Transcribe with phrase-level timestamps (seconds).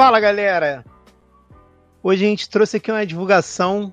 [0.00, 0.82] Fala galera!
[2.02, 3.92] Hoje a gente trouxe aqui uma divulgação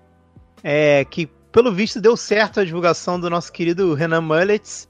[0.64, 4.90] é, que, pelo visto, deu certo a divulgação do nosso querido Renan Mullets.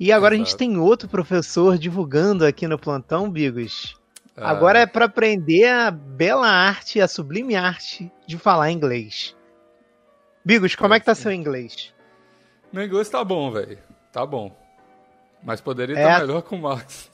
[0.00, 0.42] E agora Exato.
[0.42, 4.00] a gente tem outro professor divulgando aqui no plantão, Bigos.
[4.34, 4.48] Ah.
[4.48, 9.36] Agora é para aprender a bela arte, a sublime arte de falar inglês.
[10.42, 11.92] Bigos, como é, é que tá seu inglês?
[12.72, 13.76] Meu inglês tá bom, velho.
[14.10, 14.56] Tá bom.
[15.42, 16.20] Mas poderia estar é.
[16.20, 17.10] melhor com o Max.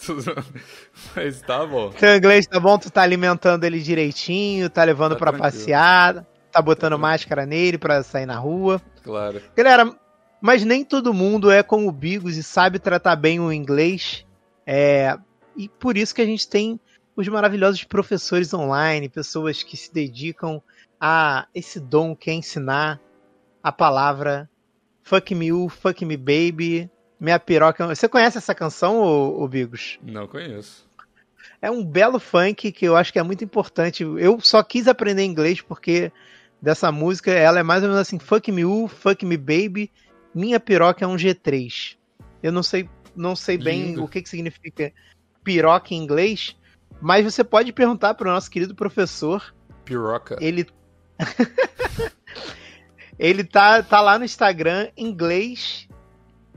[1.15, 1.93] Mas tá bom.
[1.93, 2.79] Seu inglês tá bom?
[2.79, 5.53] Tu tá alimentando ele direitinho, tá levando tá pra tranquilo.
[5.53, 8.81] passear, tá botando tá máscara nele pra sair na rua.
[9.03, 9.43] Claro.
[9.55, 9.95] Galera,
[10.41, 14.25] mas nem todo mundo é como o Bigos e sabe tratar bem o inglês.
[14.67, 15.17] É,
[15.57, 16.81] e por isso que a gente tem
[17.15, 20.63] os maravilhosos professores online, pessoas que se dedicam
[21.01, 23.01] a esse dom que é ensinar
[23.63, 24.49] a palavra
[25.03, 26.91] fuck me you, fuck me baby,
[27.23, 27.87] minha piroca.
[27.87, 29.97] Você conhece essa canção, ô, ô Bigos?
[30.03, 30.91] Não conheço.
[31.61, 34.03] É um belo funk que eu acho que é muito importante.
[34.03, 36.11] Eu só quis aprender inglês porque
[36.61, 39.89] dessa música ela é mais ou menos assim: fuck me u, fuck me baby,
[40.35, 41.97] minha piroca é um G3.
[42.43, 44.93] Eu não sei, não sei bem o que, que significa
[45.45, 46.57] piroca em inglês,
[47.01, 49.55] mas você pode perguntar para o nosso querido professor.
[49.85, 50.37] Piroca.
[50.41, 50.67] Ele
[53.17, 55.87] Ele tá, tá lá no Instagram, inglês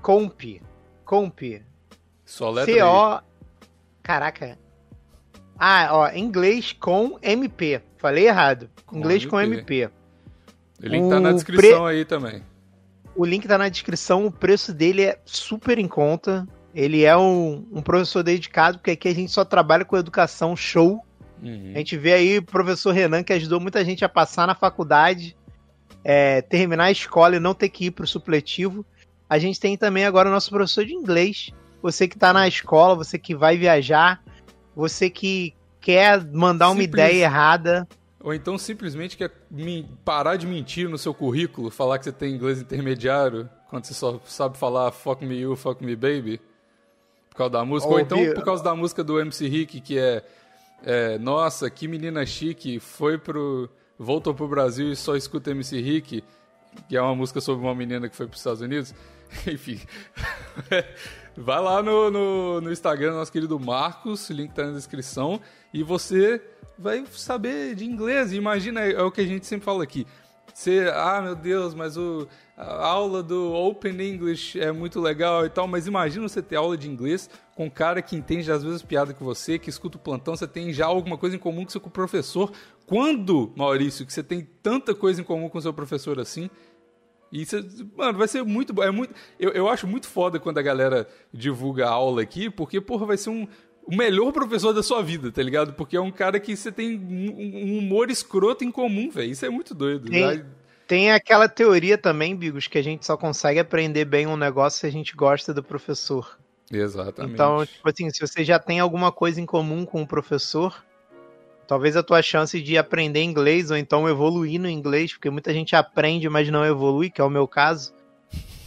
[0.06, 0.62] Comp.
[1.04, 1.42] Comp.
[2.24, 3.22] Só letra C-O...
[4.04, 4.56] Caraca.
[5.58, 7.82] Ah, ó, inglês com MP.
[7.98, 8.70] Falei errado.
[8.86, 9.32] Com inglês MP.
[9.32, 9.90] com MP.
[10.80, 11.92] O link tá na descrição pre...
[11.92, 12.44] aí também.
[13.16, 14.28] O link tá na descrição.
[14.28, 16.48] O preço dele é super em conta.
[16.76, 21.04] Ele é um, um professor dedicado, porque aqui a gente só trabalha com educação show.
[21.42, 21.72] Uhum.
[21.74, 25.36] A gente vê aí o professor Renan, que ajudou muita gente a passar na faculdade,
[26.04, 28.86] é, terminar a escola e não ter que ir pro supletivo.
[29.30, 31.52] A gente tem também agora o nosso professor de inglês.
[31.82, 34.24] Você que está na escola, você que vai viajar,
[34.76, 37.06] você que quer mandar uma Simples.
[37.06, 37.88] ideia errada.
[38.20, 39.32] Ou então simplesmente quer
[40.04, 44.20] parar de mentir no seu currículo, falar que você tem inglês intermediário, quando você só
[44.26, 46.42] sabe falar fuck me you, fuck me baby,
[47.30, 47.92] por causa da música.
[47.92, 50.24] Ou, Ou então por causa da música do MC Rick, que é,
[50.84, 53.70] é Nossa, que menina chique, foi pro.
[54.00, 56.24] voltou pro Brasil e só escuta MC Rick,
[56.88, 58.94] que é uma música sobre uma menina que foi pros Estados Unidos.
[59.48, 59.80] Enfim.
[61.38, 65.42] Vai lá no, no, no, Instagram do nosso querido Marcos, o link tá na descrição,
[65.74, 66.42] e você
[66.80, 68.32] vai saber de inglês.
[68.32, 70.08] Imagina, é o que a gente sempre fala aqui.
[70.54, 72.26] Você, ah, meu Deus, mas o,
[72.58, 76.78] a aula do Open English é muito legal e tal, mas imagina você ter aula
[76.78, 80.00] de inglês com um cara que entende às vezes piada que você, que escuta o
[80.00, 82.52] plantão, você tem já alguma coisa em comum com seu professor.
[82.86, 86.50] Quando, Maurício, que você tem tanta coisa em comum com seu professor assim,
[87.32, 87.58] e isso,
[87.98, 88.84] mano, vai ser muito bom.
[88.84, 92.80] É muito, eu, eu acho muito foda quando a galera divulga a aula aqui, porque,
[92.80, 93.46] porra, vai ser um,
[93.86, 95.74] o melhor professor da sua vida, tá ligado?
[95.74, 99.32] Porque é um cara que você tem um, humor escroto em comum, velho.
[99.32, 100.10] Isso é muito doido.
[100.10, 100.46] Tem,
[100.88, 104.86] tem aquela teoria também, Bigos, que a gente só consegue aprender bem um negócio se
[104.86, 106.38] a gente gosta do professor.
[106.72, 107.34] Exatamente.
[107.34, 110.84] Então, tipo assim, se você já tem alguma coisa em comum com o professor,
[111.68, 115.76] talvez a tua chance de aprender inglês ou então evoluir no inglês, porque muita gente
[115.76, 117.94] aprende, mas não evolui, que é o meu caso,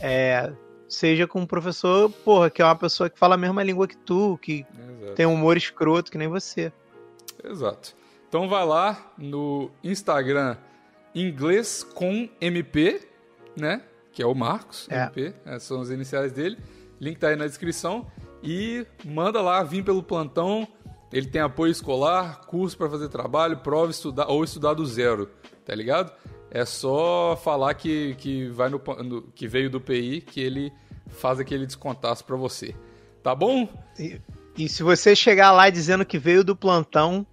[0.01, 0.53] é,
[0.89, 3.97] seja com um professor, porra, que é uma pessoa que fala a mesma língua que
[3.97, 4.65] tu, que
[5.01, 5.15] Exato.
[5.15, 6.73] tem um humor escroto que nem você.
[7.45, 7.97] Exato.
[8.29, 10.57] Então vai lá no Instagram
[11.15, 13.01] inglês com MP,
[13.57, 13.83] né?
[14.13, 15.05] Que é o Marcos, é.
[15.05, 16.59] MP, essas são as iniciais dele.
[17.01, 18.07] Link tá aí na descrição.
[18.43, 20.67] E manda lá, vim pelo plantão
[21.13, 25.31] ele tem apoio escolar, curso para fazer trabalho, prova estudar ou estudar do zero,
[25.65, 26.13] tá ligado?
[26.51, 30.73] É só falar que, que vai no, no que veio do PI que ele
[31.09, 32.75] faz aquele descontaço para você.
[33.23, 33.69] Tá bom?
[33.99, 34.21] E,
[34.57, 37.27] e se você chegar lá dizendo que veio do plantão,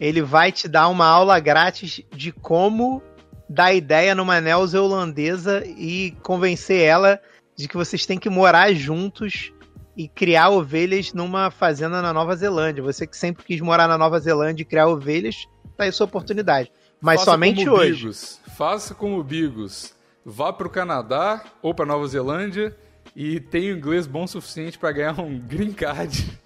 [0.00, 3.02] ele vai te dar uma aula grátis de como
[3.48, 7.20] dar ideia numa neozelandesa e convencer ela
[7.54, 9.52] de que vocês têm que morar juntos
[9.96, 12.82] e criar ovelhas numa fazenda na Nova Zelândia.
[12.82, 15.46] Você que sempre quis morar na Nova Zelândia e criar ovelhas,
[15.76, 16.70] tá aí sua oportunidade.
[17.00, 18.02] Mas Faça somente hoje.
[18.02, 18.40] Bigos.
[18.56, 19.94] Faça como Bigos.
[20.24, 22.76] Vá para o Canadá ou para Nova Zelândia
[23.14, 26.38] e tenha inglês bom o suficiente para ganhar um green card.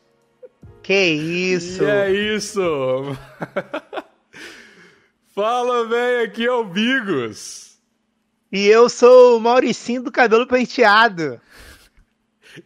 [0.82, 1.82] Que isso!
[1.82, 2.60] E é isso!
[5.32, 7.78] Fala, velho, aqui é o Bigos.
[8.50, 11.40] E eu sou o Mauricinho do cabelo penteado.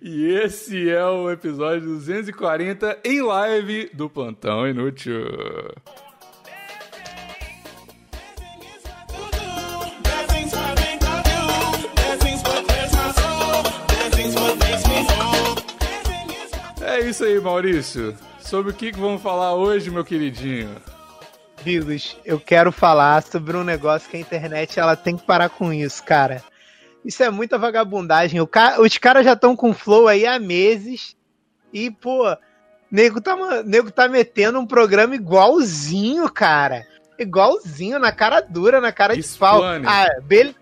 [0.01, 5.27] E esse é o episódio 240 em live do Plantão Inútil.
[16.81, 18.17] É isso aí, Maurício.
[18.41, 20.71] Sobre o que, que vamos falar hoje, meu queridinho?
[21.65, 25.73] Bigos, eu quero falar sobre um negócio que a internet ela tem que parar com
[25.73, 26.45] isso, cara.
[27.03, 28.39] Isso é muita vagabundagem.
[28.39, 28.79] O ca...
[28.81, 31.17] Os caras já estão com flow aí há meses.
[31.73, 32.37] E, pô,
[32.91, 33.35] nego tá,
[33.65, 36.87] nego tá metendo um programa igualzinho, cara.
[37.19, 39.63] Igualzinho, na cara dura, na cara de pau.
[39.65, 40.55] Ah, be...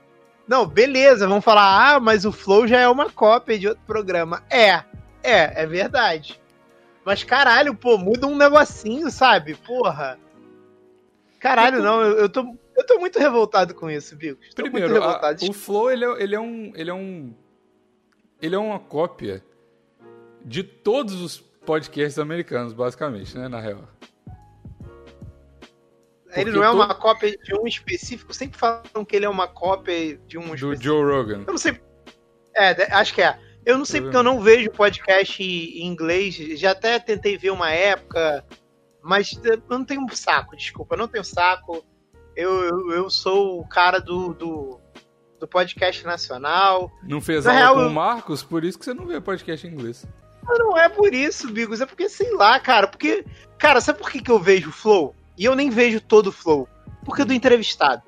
[0.46, 4.42] Não, beleza, vamos falar, ah, mas o Flow já é uma cópia de outro programa.
[4.48, 4.82] É,
[5.22, 6.40] é, é verdade.
[7.04, 9.54] Mas caralho, pô, muda um negocinho, sabe?
[9.54, 10.18] Porra.
[11.42, 14.40] Caralho, não, eu, eu, tô, eu tô muito revoltado com isso, Bico.
[14.54, 16.72] Primeiro, a, o Flow, ele é, ele é um.
[16.76, 17.34] Ele é um.
[18.40, 19.44] Ele é uma cópia
[20.44, 23.48] de todos os podcasts americanos, basicamente, né?
[23.48, 23.88] Na real.
[26.36, 30.16] Ele não é uma cópia de um específico, sempre falam que ele é uma cópia
[30.18, 30.76] de um específico.
[30.76, 31.44] Do Joe Rogan.
[31.44, 31.80] Eu não sei.
[32.54, 33.36] É, acho que é.
[33.66, 36.36] Eu não sei porque eu não vejo podcast em inglês.
[36.58, 38.44] Já até tentei ver uma época,
[39.02, 41.84] mas eu não tenho saco, desculpa, eu não tenho saco.
[42.36, 44.80] Eu, eu, eu sou o cara do, do,
[45.38, 46.90] do, podcast nacional.
[47.02, 48.42] Não fez Na aula real, com o Marcos?
[48.42, 50.06] Por isso que você não vê podcast em inglês.
[50.42, 51.80] Não é por isso, Bigos.
[51.80, 52.86] É porque, sei lá, cara.
[52.86, 53.24] Porque,
[53.58, 55.14] cara, sabe por que, que eu vejo o Flow?
[55.36, 56.68] E eu nem vejo todo o Flow.
[57.04, 58.02] Porque do entrevistado.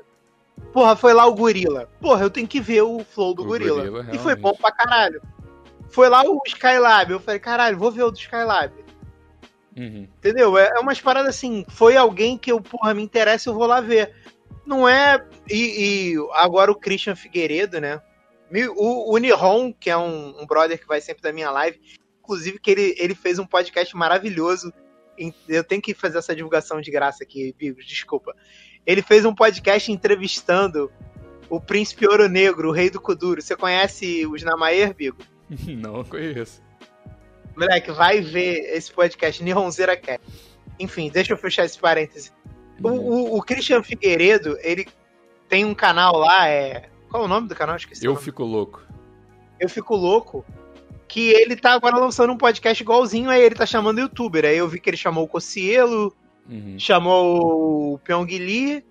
[0.72, 1.88] Porra, foi lá o Gorila.
[2.00, 3.86] Porra, eu tenho que ver o Flow do o Gorila.
[3.86, 5.20] gorila e foi bom pra caralho.
[5.90, 7.12] Foi lá o Skylab.
[7.12, 8.83] Eu falei, caralho, vou ver o do Skylab.
[9.76, 10.06] Uhum.
[10.18, 10.56] Entendeu?
[10.56, 11.64] É, é umas paradas assim.
[11.68, 14.14] Foi alguém que eu, porra, me interessa, eu vou lá ver.
[14.66, 15.24] Não é.
[15.50, 18.00] E, e agora o Christian Figueiredo, né?
[18.76, 21.80] O, o Nihon, que é um, um, brother que vai sempre da minha live,
[22.22, 24.72] inclusive que ele, ele fez um podcast maravilhoso.
[25.48, 28.34] Eu tenho que fazer essa divulgação de graça aqui, Bigos, desculpa.
[28.86, 30.90] Ele fez um podcast entrevistando
[31.48, 33.40] o príncipe ouro negro, o rei do Kuduro.
[33.40, 35.18] Você conhece os Namaer, Bigo?
[35.66, 36.63] Não conheço.
[37.56, 40.20] Moleque, vai ver esse podcast, Nihonzeira Cat.
[40.78, 42.32] Enfim, deixa eu fechar esse parêntese.
[42.82, 42.96] O, uhum.
[42.96, 44.86] o, o, Christian Figueiredo, ele
[45.48, 46.88] tem um canal lá, é.
[47.08, 47.76] Qual é o nome do canal?
[47.76, 48.04] Esqueci.
[48.04, 48.82] Eu Fico Louco.
[49.60, 50.44] Eu Fico Louco.
[51.06, 54.44] Que ele tá agora lançando um podcast igualzinho, aí ele tá chamando youtuber.
[54.44, 56.12] Aí eu vi que ele chamou o Cocielo,
[56.48, 56.76] uhum.
[56.78, 58.84] chamou o Pyong Lee.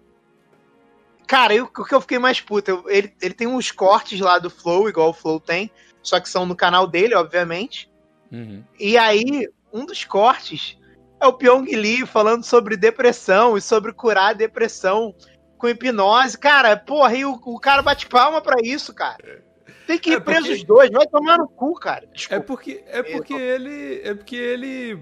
[1.27, 4.39] Cara, eu, o que eu fiquei mais puto, eu, ele, ele tem uns cortes lá
[4.39, 5.69] do Flow, igual o Flow tem
[6.03, 7.89] só que são no canal dele, obviamente.
[8.33, 8.63] Uhum.
[8.79, 10.77] E aí, um dos cortes
[11.21, 15.15] é o Pyong Lee falando sobre depressão e sobre curar a depressão
[15.57, 16.37] com hipnose.
[16.37, 19.43] Cara, porra, e o, o cara bate palma pra isso, cara.
[19.85, 20.39] Tem que ir é porque...
[20.39, 22.07] preso os dois, vai tomar no cu, cara.
[22.13, 22.35] Desculpa.
[22.35, 24.01] É porque, é porque ele.
[24.03, 24.99] É porque ele.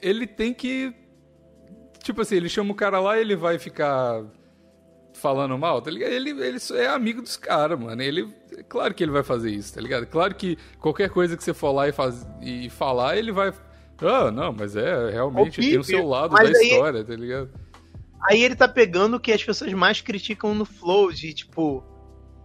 [0.00, 0.94] Ele tem que.
[2.02, 4.24] Tipo assim, ele chama o cara lá e ele vai ficar
[5.18, 6.12] falando mal, tá ligado?
[6.12, 8.00] Ele, ele é amigo dos caras, mano.
[8.00, 8.28] Ele,
[8.68, 10.06] claro que ele vai fazer isso, tá ligado?
[10.06, 13.52] Claro que qualquer coisa que você for lá e, faz, e falar, ele vai.
[14.00, 17.50] Ah, não, mas é, realmente tem o seu lado da aí, história, tá ligado?
[18.28, 21.84] Aí ele tá pegando o que as pessoas mais criticam no Flow, de tipo,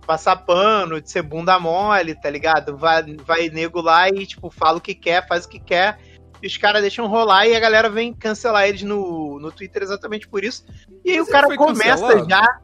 [0.06, 2.76] passar pano, de ser bunda mole, tá ligado?
[2.78, 6.00] Vai, vai nego lá e, tipo, fala o que quer, faz o que quer
[6.44, 10.28] e os caras deixam rolar e a galera vem cancelar eles no, no Twitter exatamente
[10.28, 10.66] por isso.
[11.06, 12.30] E aí Mas o cara começa cancelado?
[12.30, 12.62] já.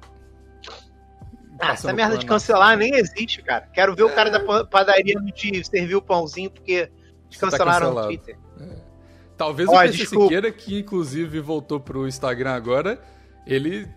[1.61, 3.69] Ah, essa merda de cancelar nem existe, cara.
[3.73, 4.05] Quero ver é...
[4.05, 6.91] o cara da padaria não te servir o pãozinho porque
[7.29, 8.37] te tá cancelaram tá no Twitter.
[8.59, 8.75] É.
[9.37, 13.01] Talvez Ó, o PC Siqueira, que inclusive voltou pro Instagram agora,
[13.47, 13.87] ele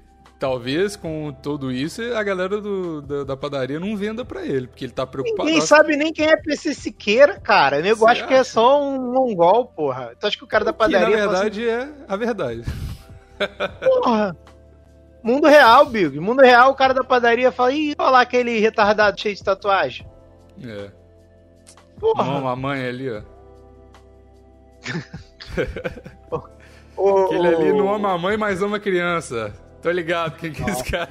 [0.43, 4.87] talvez com tudo isso a galera do, da, da, padaria não venda para ele, porque
[4.87, 5.49] ele tá preocupado.
[5.49, 7.77] Ninguém sabe nem quem é PC Siqueira, cara.
[7.77, 10.17] Eu nego acho que é só um mongol, porra.
[10.19, 11.07] Tu acha que o cara da padaria.
[11.07, 12.65] Que, na verdade é a verdade.
[14.03, 14.37] Porra.
[15.23, 16.19] Mundo real, Big.
[16.19, 20.05] Mundo real, o cara da padaria fala: ih, olha lá aquele retardado cheio de tatuagem.
[20.61, 20.91] É.
[22.01, 22.25] Porra.
[22.25, 23.23] Não, a mãe ali, ó.
[27.27, 29.53] Aquele ali não ama a mãe, mas ama a criança.
[29.83, 31.11] Tô ligado quem que é esse cara.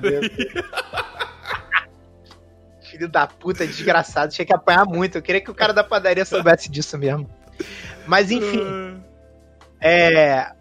[2.89, 4.31] Filho da puta, desgraçado.
[4.31, 5.17] Tinha que apanhar muito.
[5.17, 7.29] Eu queria que o cara da padaria soubesse disso mesmo.
[8.07, 9.03] Mas enfim.
[9.81, 10.51] é.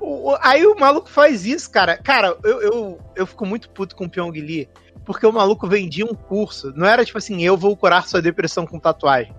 [0.00, 1.96] O, aí o maluco faz isso, cara.
[1.96, 4.68] Cara, eu, eu, eu fico muito puto com o Pyong Lee.
[5.04, 6.72] Porque o maluco vendia um curso.
[6.74, 9.34] Não era tipo assim, eu vou curar sua depressão com tatuagem.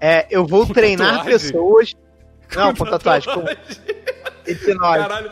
[0.00, 1.32] É, eu vou com treinar tatuagem?
[1.32, 1.94] pessoas.
[2.52, 3.34] Com não, com tatuagem.
[3.34, 3.56] tatuagem.
[3.56, 4.15] Com...
[4.46, 4.78] Hipnose.
[4.78, 5.30] Caralho,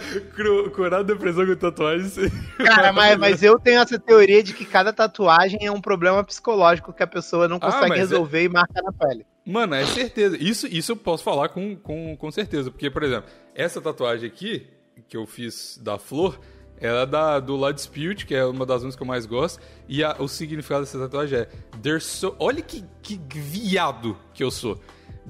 [0.70, 2.30] curar depressão com tatuagem.
[2.58, 6.92] Cara, mas, mas eu tenho essa teoria de que cada tatuagem é um problema psicológico
[6.92, 8.44] que a pessoa não ah, consegue ah, resolver é...
[8.44, 9.26] e marca na pele.
[9.44, 10.36] Mano, é certeza.
[10.40, 12.70] Isso, isso eu posso falar com, com, com certeza.
[12.70, 14.66] Porque, por exemplo, essa tatuagem aqui,
[15.06, 16.40] que eu fiz da flor,
[16.80, 19.60] ela é da, do La Dispute, que é uma das músicas que eu mais gosto.
[19.86, 21.48] E a, o significado dessa tatuagem é.
[21.82, 22.34] There's so...
[22.38, 24.80] Olha que, que viado que eu sou.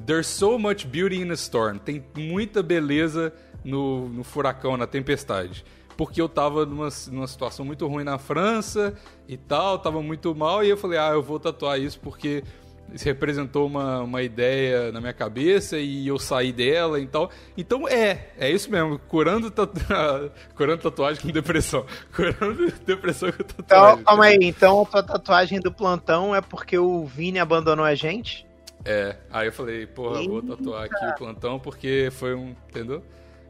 [0.07, 1.79] There's so much beauty in a storm.
[1.79, 3.33] Tem muita beleza
[3.65, 5.65] no, no furacão, na tempestade.
[5.97, 8.95] porque eu tava numa, numa situação muito ruim na França
[9.29, 12.43] e tal, tava muito mal, e eu falei, ah, eu vou tatuar isso porque
[12.93, 17.31] isso representou uma, uma ideia na minha cabeça e eu saí dela e tal.
[17.57, 19.81] Então é, é isso mesmo, curando, tatu...
[20.55, 21.85] curando tatuagem com depressão.
[22.15, 23.95] Curando depressão com tatuagem.
[23.95, 27.95] Então, calma aí, então a tua tatuagem do plantão é porque o Vini abandonou a
[27.95, 28.47] gente?
[28.85, 30.31] É, aí eu falei, porra, Eita.
[30.31, 33.03] vou tatuar aqui o plantão porque foi um, entendeu?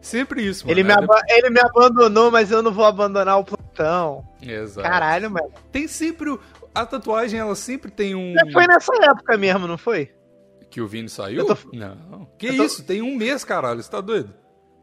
[0.04, 0.78] Sempre isso, mano.
[0.78, 0.94] Ele me,
[1.30, 4.22] ele me abandonou, mas eu não vou abandonar o plantão.
[4.42, 4.86] Exato.
[4.86, 5.50] Caralho, mano.
[5.72, 6.38] Tem sempre o,
[6.74, 8.34] a tatuagem, ela sempre tem um.
[8.52, 10.14] Foi nessa época mesmo, não foi?
[10.70, 11.46] Que o Vini saiu?
[11.46, 11.56] Tô...
[11.72, 12.28] Não.
[12.38, 12.64] Que tô...
[12.64, 12.84] isso?
[12.84, 13.82] Tem um mês, caralho.
[13.82, 14.34] Você tá doido?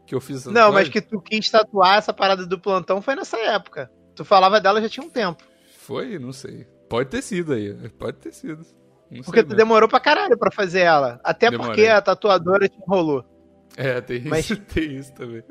[0.04, 3.14] Que eu fiz essa Não, mas que tu quis tatuar essa parada do plantão foi
[3.14, 3.88] nessa época.
[4.16, 5.44] Tu falava dela já tinha um tempo.
[5.78, 6.18] Foi?
[6.18, 6.66] Não sei.
[6.88, 7.72] Pode ter sido aí.
[7.90, 8.66] Pode ter sido.
[9.08, 9.56] Não porque tu mesmo.
[9.56, 11.20] demorou pra caralho pra fazer ela.
[11.22, 11.70] Até Demorei.
[11.70, 13.24] porque a tatuadora te enrolou.
[13.76, 14.50] É, tem mas...
[14.50, 15.42] isso, tem isso também.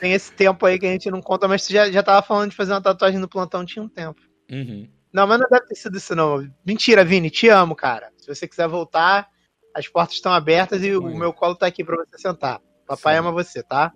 [0.00, 2.50] Tem esse tempo aí que a gente não conta, mas tu já, já tava falando
[2.50, 4.20] de fazer uma tatuagem no plantão tinha um tempo.
[4.50, 4.88] Uhum.
[5.12, 6.48] Não, mas não deve ter sido isso, não.
[6.64, 8.10] Mentira, Vini, te amo, cara.
[8.16, 9.28] Se você quiser voltar,
[9.74, 12.60] as portas estão abertas e o meu colo tá aqui pra você sentar.
[12.86, 13.20] Papai Sim.
[13.20, 13.92] ama você, tá?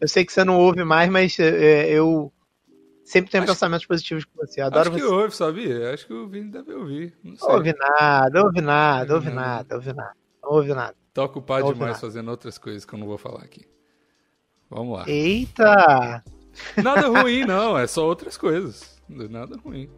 [0.00, 2.32] Eu sei que você não ouve mais, mas é, eu
[3.04, 3.52] sempre tenho acho...
[3.52, 4.60] pensamentos positivos com você.
[4.60, 5.00] adoro Acho você.
[5.00, 5.92] que ouve, sabia?
[5.92, 7.16] Acho que o Vini deve ouvir.
[7.22, 7.48] Não sei.
[7.48, 10.14] Ouve nada, ouve nada, ouve nada, ouve nada.
[10.42, 10.96] Não ouve nada.
[11.18, 11.98] Tá ocupado demais nada.
[11.98, 13.66] fazendo outras coisas que eu não vou falar aqui.
[14.70, 15.04] Vamos lá.
[15.08, 16.22] Eita!
[16.76, 17.76] Nada ruim, não.
[17.76, 19.02] É só outras coisas.
[19.08, 19.90] Nada ruim.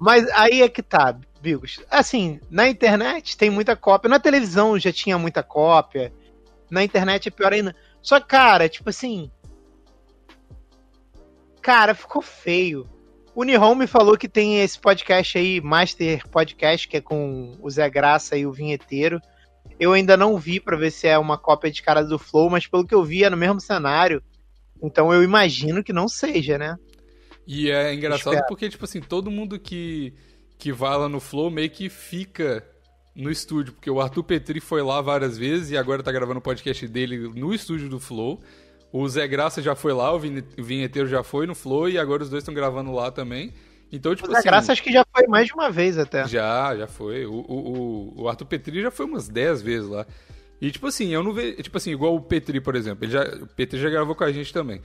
[0.00, 1.78] Mas aí é que tá, Bigos.
[1.88, 4.08] Assim, na internet tem muita cópia.
[4.08, 6.12] Na televisão já tinha muita cópia.
[6.68, 7.76] Na internet é pior ainda.
[8.02, 9.30] Só, cara, tipo assim.
[11.62, 12.88] Cara, ficou feio.
[13.32, 17.70] O Nihon me falou que tem esse podcast aí, Master Podcast, que é com o
[17.70, 19.20] Zé Graça e o Vinheteiro.
[19.78, 22.66] Eu ainda não vi para ver se é uma cópia de cara do Flow, mas
[22.66, 24.22] pelo que eu vi é no mesmo cenário.
[24.82, 26.78] Então eu imagino que não seja, né?
[27.46, 28.46] E é engraçado Espero.
[28.48, 30.14] porque, tipo assim, todo mundo que,
[30.58, 32.64] que vai lá no Flow meio que fica
[33.14, 36.42] no estúdio, porque o Arthur Petri foi lá várias vezes e agora tá gravando o
[36.42, 38.40] podcast dele no estúdio do Flow.
[38.92, 42.30] O Zé Graça já foi lá, o Vinheteiro já foi no Flow e agora os
[42.30, 43.52] dois estão gravando lá também.
[43.92, 46.26] Então, tipo Zé assim, Graça acho que já foi mais de uma vez até.
[46.26, 47.26] Já, já foi.
[47.26, 50.06] O, o, o Arthur Petri já foi umas 10 vezes lá.
[50.60, 51.62] E, tipo assim, eu não vejo.
[51.62, 53.04] Tipo assim, igual o Petri, por exemplo.
[53.04, 54.80] Ele já, o Petri já gravou com a gente também.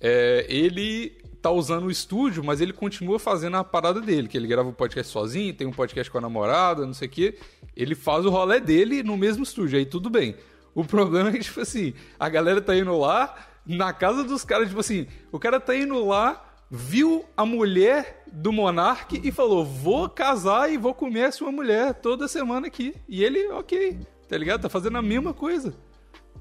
[0.00, 4.46] É, ele tá usando o estúdio, mas ele continua fazendo a parada dele, que ele
[4.46, 7.38] grava o um podcast sozinho, tem um podcast com a namorada, não sei o quê.
[7.76, 10.36] Ele faz o rolê dele no mesmo estúdio, aí tudo bem.
[10.74, 13.34] O problema é que, tipo assim, a galera tá indo lá,
[13.66, 18.52] na casa dos caras, tipo assim, o cara tá indo lá, viu a mulher do
[18.52, 22.94] Monark e falou: vou casar e vou comer a sua mulher toda semana aqui.
[23.08, 23.98] E ele, ok,
[24.28, 24.62] tá ligado?
[24.62, 25.74] Tá fazendo a mesma coisa.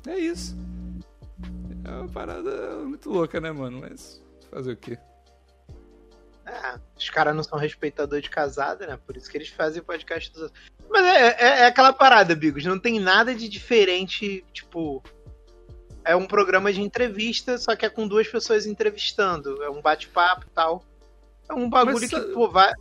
[0.08, 0.56] É isso.
[1.84, 3.80] É uma parada muito louca, né, mano?
[3.82, 4.98] Mas Fazer o quê?
[6.46, 9.00] É, os caras não são respeitadores de casada, né?
[9.06, 10.62] Por isso que eles fazem podcast dos outros.
[10.90, 12.66] Mas é, é, é, aquela parada, Bigos.
[12.66, 15.04] Não tem nada de diferente, tipo.
[16.10, 19.62] É um programa de entrevista, só que é com duas pessoas entrevistando.
[19.62, 20.84] É um bate-papo e tal.
[21.48, 22.74] É um bagulho Mas, que, pô, vai.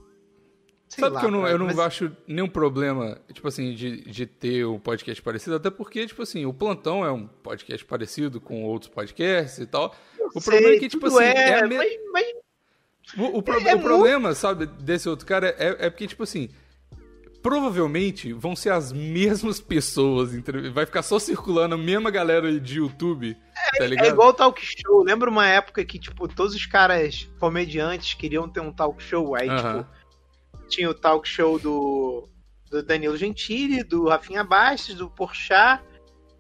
[0.89, 1.79] Sei Sabe lá, que eu não, cara, eu não mas...
[1.79, 6.47] acho nenhum problema, tipo assim, de, de ter um podcast parecido, até porque, tipo assim,
[6.47, 9.95] o Plantão é um podcast parecido com outros podcasts e tal.
[10.19, 11.77] Eu o sei, problema é que, tipo assim, é, é me...
[11.77, 12.27] mas, mas...
[13.19, 14.39] O, o, pro, é, o problema, muito...
[14.39, 16.49] sabe, desse outro cara é, é porque, tipo assim,
[17.49, 20.33] provavelmente vão ser as mesmas pessoas,
[20.71, 23.35] vai ficar só circulando a mesma galera de YouTube,
[23.77, 24.05] é, tá?
[24.05, 28.61] É igual talk show, lembra uma época que, tipo, todos os caras comediantes queriam ter
[28.61, 29.79] um talk show, aí, uh -huh.
[29.79, 29.99] tipo
[30.69, 32.29] tinha o talk show do,
[32.71, 35.83] do Danilo Gentili, do Rafinha Bastos, do Porchat,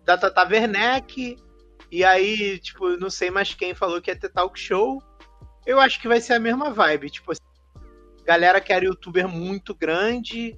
[0.04, 1.38] da Tata Werneck,
[1.90, 5.02] e aí, tipo, não sei mais quem falou que ia ter talk show.
[5.64, 7.40] Eu acho que vai ser a mesma vibe, tipo assim,
[8.26, 10.54] galera que era youtuber muito grande,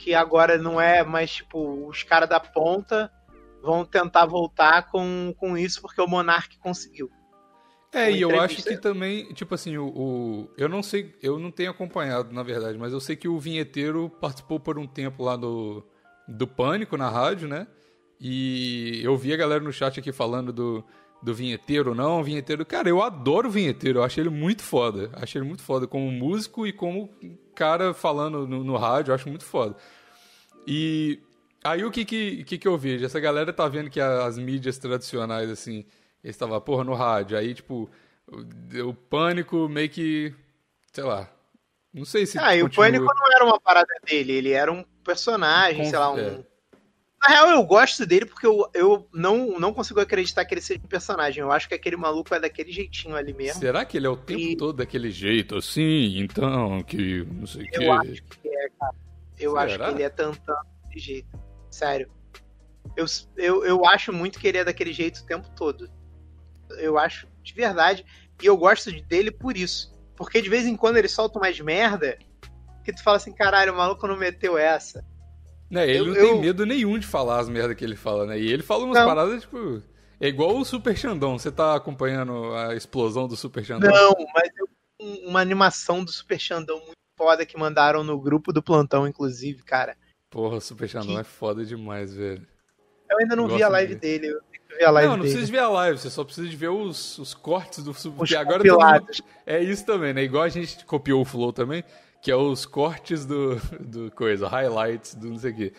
[0.00, 3.12] que agora não é mais, tipo, os caras da ponta
[3.62, 7.10] vão tentar voltar com, com isso porque o Monark conseguiu.
[7.92, 11.50] É, e eu acho que também, tipo assim, o, o, Eu não sei, eu não
[11.50, 15.36] tenho acompanhado, na verdade, mas eu sei que o vinheteiro participou por um tempo lá
[15.36, 15.84] do,
[16.26, 17.66] do Pânico na rádio, né?
[18.18, 20.84] E eu vi a galera no chat aqui falando do,
[21.22, 22.64] do vinheteiro, não, vinheteiro.
[22.64, 25.10] Cara, eu adoro o vinheteiro, eu acho ele muito foda.
[25.14, 27.10] Acho ele muito foda como músico e como
[27.54, 29.76] cara falando no, no rádio, eu acho muito foda.
[30.66, 31.20] E
[31.62, 33.04] aí o que que, que que eu vejo?
[33.04, 35.84] Essa galera tá vendo que as mídias tradicionais, assim
[36.22, 37.36] estava, porra, no rádio.
[37.36, 37.90] Aí, tipo,
[38.28, 40.34] o, pânico meio que.
[40.92, 41.30] Sei lá.
[41.92, 42.38] Não sei se.
[42.38, 46.12] Ah, e o pânico não era uma parada dele, ele era um personagem, sei lá,
[46.12, 46.18] um.
[46.18, 46.49] É.
[47.22, 50.80] Na real, eu gosto dele porque eu, eu não, não consigo acreditar que ele seja
[50.82, 51.42] um personagem.
[51.42, 53.60] Eu acho que aquele maluco é daquele jeitinho ali mesmo.
[53.60, 54.56] Será que ele é o tempo e...
[54.56, 56.18] todo daquele jeito assim?
[56.18, 57.84] Então, que não sei o que.
[57.84, 58.94] Eu acho que é, cara.
[59.38, 59.62] Eu Será?
[59.64, 61.38] acho que ele é tantão daquele jeito.
[61.70, 62.10] Sério.
[62.96, 63.04] Eu,
[63.36, 65.90] eu, eu acho muito que ele é daquele jeito o tempo todo.
[66.78, 68.04] Eu acho de verdade.
[68.42, 69.94] E eu gosto dele por isso.
[70.16, 72.18] Porque de vez em quando ele solta umas merda
[72.82, 75.04] que tu fala assim, caralho, o maluco não meteu essa.
[75.70, 78.38] Né, ele eu, não tem medo nenhum de falar as merdas que ele fala, né?
[78.38, 79.06] E ele fala umas não.
[79.06, 79.82] paradas, tipo.
[80.18, 81.38] É igual o Super Xandão.
[81.38, 83.90] Você tá acompanhando a explosão do Super Xandão?
[83.90, 84.68] Não, mas eu,
[85.28, 89.96] uma animação do Super Xandão muito foda que mandaram no grupo do plantão, inclusive, cara.
[90.28, 91.20] Porra, o Super Xandão que...
[91.20, 92.46] é foda demais, velho.
[93.10, 94.28] Eu ainda não vi a live de dele.
[94.28, 95.34] Eu tenho que ver a live não, não dele.
[95.34, 98.22] precisa ver a live, você só precisa de ver os, os cortes do Super.
[98.22, 99.06] Os agora mundo...
[99.44, 100.22] É isso também, né?
[100.22, 101.84] Igual a gente copiou o Flow também,
[102.20, 105.72] que é os cortes do, do coisa, highlights do não sei o quê.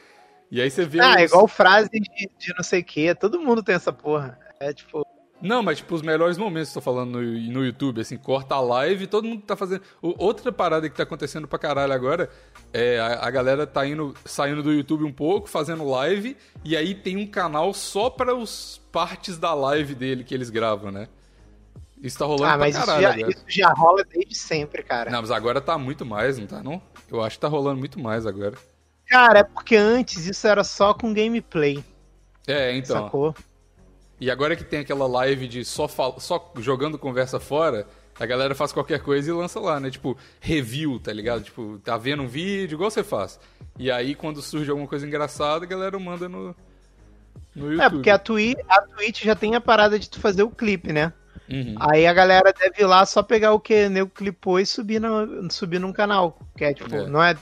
[0.50, 1.00] E aí você vê.
[1.00, 1.22] Ah, os...
[1.22, 3.16] igual frase de, de não sei o quê.
[3.16, 4.38] Todo mundo tem essa porra.
[4.60, 5.06] É tipo.
[5.42, 9.08] Não, mas tipo, os melhores momentos, tô falando no, no YouTube, assim, corta a live
[9.08, 9.82] todo mundo tá fazendo.
[10.00, 12.30] O, outra parada que tá acontecendo pra caralho agora
[12.72, 16.94] é a, a, galera tá indo, saindo do YouTube um pouco, fazendo live, e aí
[16.94, 21.08] tem um canal só para os partes da live dele que eles gravam, né?
[22.02, 23.06] Isso tá rolando ah, mas pra caralho.
[23.06, 25.12] Isso já, isso já rola desde sempre, cara.
[25.12, 26.82] Não, mas agora tá muito mais, não tá, não?
[27.10, 28.56] Eu acho que tá rolando muito mais agora.
[29.08, 31.84] Cara, é porque antes isso era só com gameplay.
[32.48, 33.04] É, então.
[33.04, 33.36] Sacou?
[34.20, 36.20] E agora que tem aquela live de só, fal...
[36.20, 37.88] só jogando conversa fora,
[38.20, 39.92] a galera faz qualquer coisa e lança lá, né?
[39.92, 41.44] Tipo, review, tá ligado?
[41.44, 43.40] Tipo, tá vendo um vídeo, igual você faz.
[43.78, 46.56] E aí, quando surge alguma coisa engraçada, a galera manda no,
[47.56, 47.82] no é, YouTube.
[47.82, 50.94] É, porque a, Twi a Twitch já tem a parada de tu fazer o clipe,
[50.94, 51.14] né?
[51.52, 51.76] Uhum.
[51.80, 55.52] Aí a galera deve ir lá só pegar o que o clipou e subir, no,
[55.52, 56.40] subir num canal.
[56.56, 57.08] Que é, tipo, é.
[57.08, 57.36] não é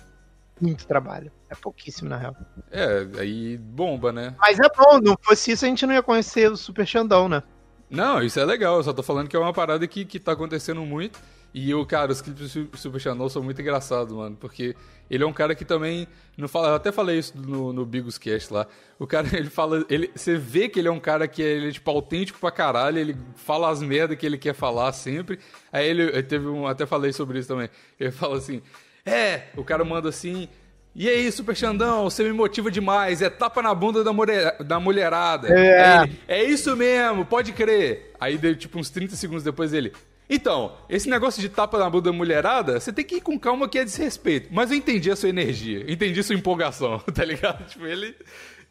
[0.60, 1.32] muito trabalho.
[1.50, 2.36] É pouquíssimo, na real.
[2.72, 4.36] É, aí bomba, né?
[4.40, 7.42] Mas é bom, não fosse isso a gente não ia conhecer o Super Xandão, né?
[7.90, 10.34] Não, isso é legal, eu só tô falando que é uma parada que, que tá
[10.34, 11.20] acontecendo muito.
[11.54, 14.76] E eu, cara, os clipes do Super Xandão são muito engraçados, mano, porque
[15.10, 18.18] ele é um cara que também não fala, eu até falei isso no, no Bigos
[18.18, 18.68] Cast lá.
[19.00, 21.70] O cara, ele fala, ele, você vê que ele é um cara que é, ele
[21.70, 25.40] é, tipo autêntico pra caralho, ele fala as merdas que ele quer falar sempre.
[25.72, 27.70] Aí ele, ele teve um, até falei sobre isso também.
[28.00, 28.62] Ele fala assim:
[29.04, 30.48] "É, o cara manda assim,
[30.96, 33.22] e aí, Super Xandão, você me motiva demais.
[33.22, 35.48] É tapa na bunda da, mulher, da mulherada.
[35.48, 36.04] É.
[36.04, 38.12] Ele, é isso mesmo, pode crer.
[38.20, 39.94] Aí deu tipo uns 30 segundos depois ele.
[40.30, 43.68] Então, esse negócio de tapa na bunda da mulherada, você tem que ir com calma
[43.68, 44.50] que é desrespeito.
[44.52, 47.68] Mas eu entendi a sua energia, entendi a sua empolgação, tá ligado?
[47.68, 48.16] Tipo, ele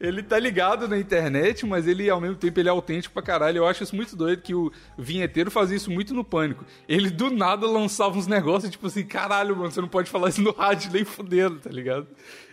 [0.01, 3.59] ele tá ligado na internet, mas ele ao mesmo tempo ele é autêntico pra caralho.
[3.59, 6.65] Eu acho isso muito doido que o vinheteiro fazia isso muito no pânico.
[6.89, 10.41] Ele do nada lançava uns negócios, tipo assim, caralho, mano, você não pode falar isso
[10.41, 12.07] no rádio nem fudendo, tá ligado?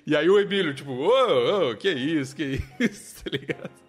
[0.07, 3.84] E aí o Emílio, tipo, ô, oh, oh, que isso, que isso, tá ligado?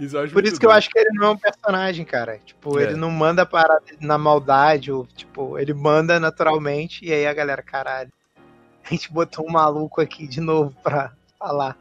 [0.00, 2.40] Isso Por isso que eu acho que ele não é um personagem, cara.
[2.42, 2.84] Tipo, é.
[2.84, 7.62] ele não manda parar na maldade, ou, tipo, ele manda naturalmente, e aí a galera,
[7.62, 8.10] caralho.
[8.82, 11.76] A gente botou um maluco aqui de novo pra falar.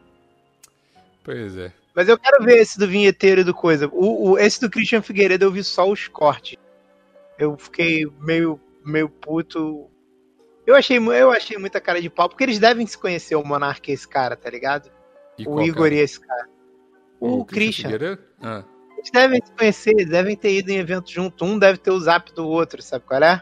[1.24, 1.72] Pois é.
[1.96, 3.88] Mas eu quero ver esse do vinheteiro e do coisa.
[3.88, 6.58] O, o, esse do Christian Figueiredo eu vi só os cortes.
[7.38, 9.90] Eu fiquei meio, meio puto.
[10.68, 13.90] Eu achei, eu achei muita cara de pau, porque eles devem se conhecer, o Monark
[13.90, 14.92] e esse cara, tá ligado?
[15.38, 15.96] E o Igor cara?
[15.96, 16.48] e esse cara.
[17.20, 17.90] O, o Christian.
[17.90, 18.64] Christian ah.
[18.98, 21.46] Eles devem se conhecer, eles devem ter ido em evento junto.
[21.46, 23.42] Um deve ter o zap do outro, sabe qual é?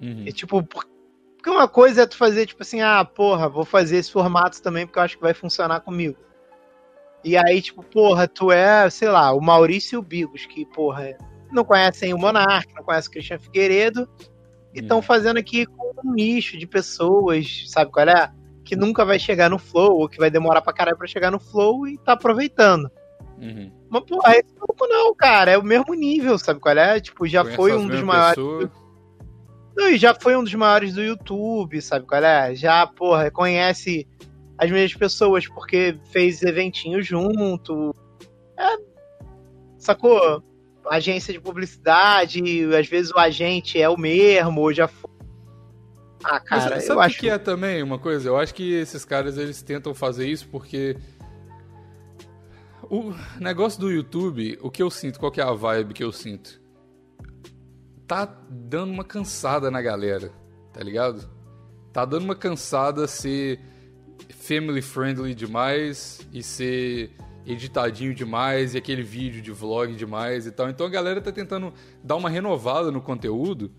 [0.00, 0.24] Uhum.
[0.26, 4.12] E tipo, porque uma coisa é tu fazer, tipo assim, ah, porra, vou fazer esse
[4.12, 6.16] formato também porque eu acho que vai funcionar comigo.
[7.22, 11.16] E aí, tipo, porra, tu é, sei lá, o Maurício e o Bigos, que, porra,
[11.52, 14.08] não conhecem o Monark, não conhecem o Cristian Figueiredo,
[14.74, 15.02] e estão hum.
[15.02, 18.32] fazendo aqui com um nicho de pessoas, sabe qual é?
[18.70, 21.40] Que nunca vai chegar no flow, ou que vai demorar pra caralho pra chegar no
[21.40, 22.88] flow e tá aproveitando.
[23.36, 23.72] Uhum.
[23.88, 27.00] Mas, porra, esse grupo não, cara, é o mesmo nível, sabe qual é?
[27.00, 28.36] Tipo, já Conhece foi um dos maiores.
[28.36, 28.70] Do...
[29.76, 32.54] Não, e já foi um dos maiores do YouTube, sabe qual é?
[32.54, 34.06] Já, porra, conhece
[34.56, 37.92] as mesmas pessoas, porque fez eventinho junto.
[38.56, 38.76] É,
[39.78, 40.44] sacou?
[40.88, 42.40] Agência de publicidade,
[42.72, 45.10] às vezes o agente é o mesmo, ou já foi.
[46.22, 48.28] Ah, cara, Mas, sabe eu acho que é também uma coisa.
[48.28, 50.96] Eu acho que esses caras eles tentam fazer isso porque
[52.90, 56.12] o negócio do YouTube, o que eu sinto, qual que é a vibe que eu
[56.12, 56.60] sinto?
[58.06, 60.32] Tá dando uma cansada na galera,
[60.72, 61.30] tá ligado?
[61.92, 63.60] Tá dando uma cansada ser
[64.34, 67.12] family friendly demais e ser
[67.46, 70.68] editadinho demais e aquele vídeo de vlog demais e tal.
[70.68, 73.72] Então a galera tá tentando dar uma renovada no conteúdo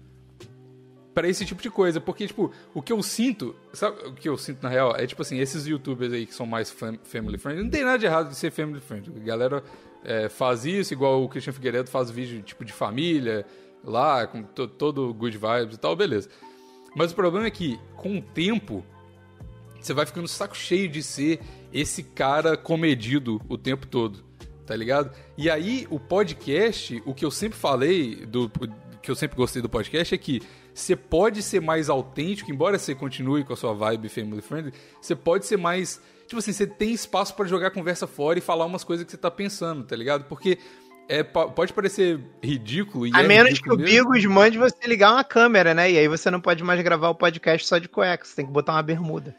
[1.13, 1.99] para esse tipo de coisa.
[1.99, 4.95] Porque, tipo, o que eu sinto, sabe o que eu sinto na real?
[4.95, 8.05] É tipo assim, esses youtubers aí que são mais family friendly, não tem nada de
[8.05, 9.13] errado de ser family friendly.
[9.21, 9.63] A galera
[10.03, 13.45] é, faz isso, igual o Christian Figueiredo faz vídeo tipo de família,
[13.83, 16.29] lá, com todo good vibes e tal, beleza.
[16.95, 18.85] Mas o problema é que, com o tempo,
[19.79, 21.39] você vai ficando saco cheio de ser
[21.73, 24.23] esse cara comedido o tempo todo,
[24.65, 25.15] tá ligado?
[25.37, 28.51] E aí, o podcast, o que eu sempre falei, do
[29.01, 30.41] que eu sempre gostei do podcast, é que
[30.81, 35.15] você pode ser mais autêntico, embora você continue com a sua vibe family friendly, você
[35.15, 36.01] pode ser mais.
[36.27, 39.11] Tipo assim, você tem espaço para jogar a conversa fora e falar umas coisas que
[39.11, 40.25] você tá pensando, tá ligado?
[40.25, 40.57] Porque
[41.09, 43.05] é, pode parecer ridículo.
[43.13, 45.91] a é menos que o Bigos mande você ligar uma câmera, né?
[45.91, 48.51] E aí você não pode mais gravar o podcast só de cueca, você tem que
[48.51, 49.35] botar uma bermuda.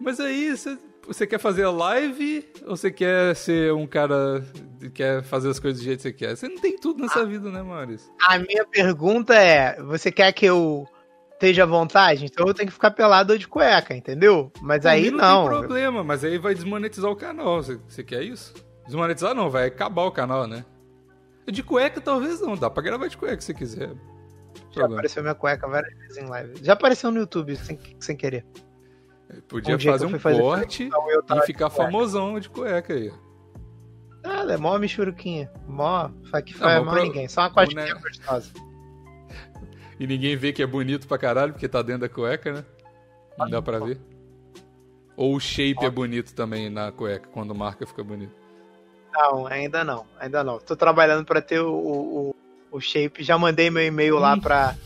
[0.00, 4.44] Mas aí, você, você quer fazer a live ou você quer ser um cara
[4.80, 6.36] que quer fazer as coisas do jeito que você quer?
[6.36, 8.12] Você não tem tudo nessa ah, vida, né, Maurício?
[8.20, 10.86] A minha pergunta é: você quer que eu
[11.32, 12.24] esteja à vontade?
[12.24, 14.50] Então eu tenho que ficar pelado ou de cueca, entendeu?
[14.60, 15.44] Mas aí não.
[15.44, 17.62] Não tem problema, mas aí vai desmonetizar o canal.
[17.62, 18.52] Você, você quer isso?
[18.86, 20.64] Desmonetizar não, vai acabar o canal, né?
[21.46, 23.88] De cueca talvez não, dá pra gravar de cueca se quiser.
[23.90, 24.94] Já Problema.
[24.96, 26.54] apareceu minha cueca várias vezes em live.
[26.62, 28.44] Já apareceu no YouTube sem, sem querer.
[29.48, 33.12] Podia um fazer um corte e ficar famosão de cueca aí.
[34.22, 35.50] Nada, é mó michuruquinha.
[35.66, 36.10] Mó.
[36.44, 37.02] Que faz mó pro...
[37.02, 37.28] ninguém.
[37.28, 38.00] Só uma costinha né?
[38.00, 38.52] gostosa.
[39.98, 42.64] E ninguém vê que é bonito pra caralho, porque tá dentro da cueca, né?
[43.38, 43.98] Não dá pra ver.
[45.16, 48.34] Ou o shape é bonito também na cueca, quando marca fica bonito.
[49.10, 50.58] Não, ainda não, ainda não.
[50.58, 52.34] Tô trabalhando para ter o, o,
[52.70, 53.22] o, shape.
[53.22, 54.76] Já mandei meu e-mail lá pra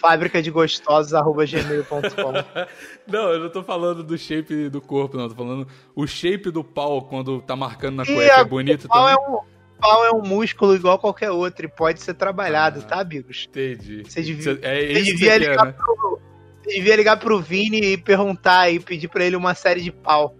[0.00, 2.32] fábrica de gostosos@gmail.com.
[3.06, 5.28] não, eu não tô falando do shape do corpo, não.
[5.28, 8.40] Tô falando o shape do pau quando tá marcando na cueca.
[8.40, 9.14] É bonito pau também.
[9.14, 9.38] É um,
[9.78, 13.46] pau é um músculo igual qualquer outro e pode ser trabalhado, ah, tá, amigos?
[13.48, 14.02] Entendi.
[14.04, 15.72] Você devia, é você devia ligar quer, né?
[15.72, 16.20] pro,
[16.62, 20.34] você devia ligar pro Vini e perguntar e pedir para ele uma série de pau.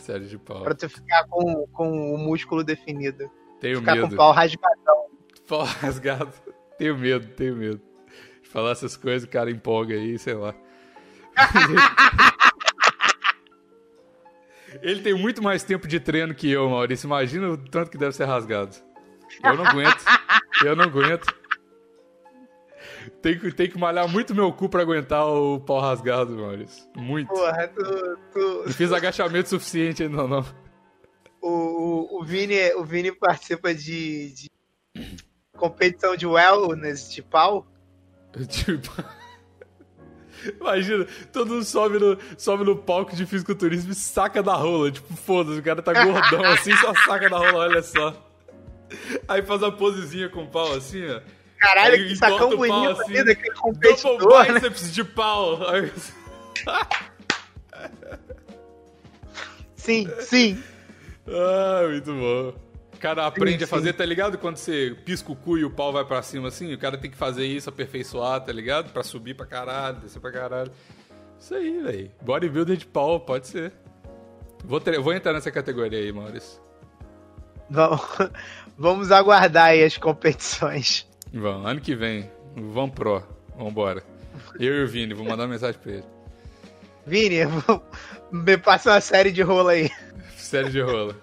[0.00, 0.62] Série de pau.
[0.62, 3.30] Pra tu ficar com, com o músculo definido.
[3.60, 4.08] Tenho ficar medo.
[4.08, 5.06] com o pau rasgadão.
[5.48, 6.32] Pau rasgado.
[6.78, 7.80] tenho medo, tenho medo.
[8.46, 10.54] De falar essas coisas, o cara empolga aí, sei lá.
[14.80, 17.06] Ele tem muito mais tempo de treino que eu, Maurício.
[17.06, 18.76] Imagina o tanto que deve ser rasgado.
[19.42, 20.04] Eu não aguento.
[20.64, 21.26] Eu não aguento.
[23.20, 26.84] Tem que, tem que malhar muito meu cu pra aguentar o pau rasgado, Maurício.
[26.94, 27.28] Muito.
[27.28, 28.18] Porra, tu.
[28.32, 28.62] tu...
[28.66, 30.46] Não fiz agachamento suficiente ainda, não.
[31.40, 34.50] O, o, o, Vini, o Vini participa de, de
[35.56, 37.66] competição de wellness de pau?
[38.48, 38.90] Tipo.
[40.60, 44.90] Imagina, todo mundo sobe no, sobe no palco de fisiculturismo e saca da rola.
[44.92, 48.14] Tipo, foda-se, o cara tá gordão assim, só saca da rola, olha só.
[49.26, 51.20] Aí faz uma posezinha com o pau assim, ó.
[51.58, 54.60] Caralho, que sacão bonito assim, vida, que competidor, Double né?
[54.60, 55.58] bíceps de pau.
[59.74, 60.62] sim, sim.
[61.26, 62.65] Ah, muito bom.
[62.96, 63.98] O cara aprende sim, a fazer, sim.
[63.98, 64.38] tá ligado?
[64.38, 67.10] Quando você pisca o cu e o pau vai pra cima assim, o cara tem
[67.10, 68.90] que fazer isso, aperfeiçoar, tá ligado?
[68.90, 70.72] Pra subir pra caralho, descer pra caralho.
[71.38, 72.10] Isso aí, velho.
[72.22, 73.72] Bodybuilder de pau, pode ser.
[74.64, 74.98] Vou, ter...
[74.98, 76.58] Vou entrar nessa categoria aí, Maurício.
[77.68, 78.00] Vamos,
[78.78, 81.06] vamos aguardar aí as competições.
[81.32, 83.22] Vamos, ano que vem, vamos pro.
[83.58, 84.02] Vambora.
[84.58, 86.04] Eu e o Vini, vou mandar uma mensagem pra ele.
[87.06, 87.36] Vini,
[88.32, 89.90] me passa uma série de rola aí.
[90.36, 91.14] Série de rola.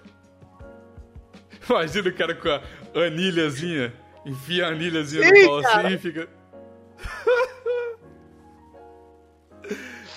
[1.68, 2.60] Imagina o cara com a
[3.04, 3.92] anilhazinha,
[4.24, 5.86] enfia a anilhazinha Sim, no pau cara.
[5.86, 6.28] assim e fica.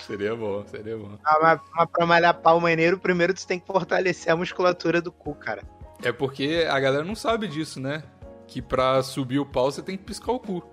[0.06, 1.18] seria bom, seria bom.
[1.24, 5.12] Ah, mas, mas pra malhar pau maneiro, primeiro tu tem que fortalecer a musculatura do
[5.12, 5.62] cu, cara.
[6.02, 8.02] É porque a galera não sabe disso, né?
[8.48, 10.64] que pra subir o pau você tem que piscar o cu.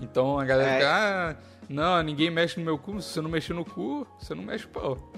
[0.00, 0.74] Então a galera é.
[0.74, 1.36] fica, ah,
[1.68, 4.64] não, ninguém mexe no meu cu, se você não mexer no cu, você não mexe
[4.64, 5.12] o pau.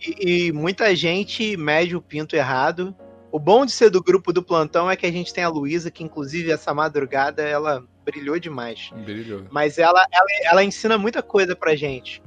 [0.00, 2.94] E, e, muita gente mede o pinto errado.
[3.32, 5.90] O bom de ser do grupo do plantão é que a gente tem a Luísa,
[5.90, 8.90] que inclusive essa madrugada ela brilhou demais.
[9.04, 9.44] Brilhou.
[9.50, 12.22] Mas ela, ela, ela ensina muita coisa pra gente.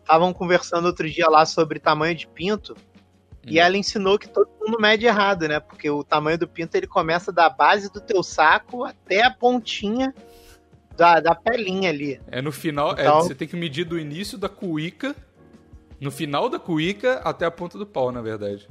[0.00, 2.74] Estavam conversando outro dia lá sobre tamanho de pinto.
[3.46, 5.58] E ela ensinou que todo mundo mede errado, né?
[5.58, 10.14] Porque o tamanho do pinto ele começa da base do teu saco até a pontinha
[10.96, 12.20] da, da pelinha ali.
[12.26, 15.14] É no final, é, então, é, você tem que medir do início da cuíca,
[16.00, 18.68] no final da cuíca até a ponta do pau, na verdade.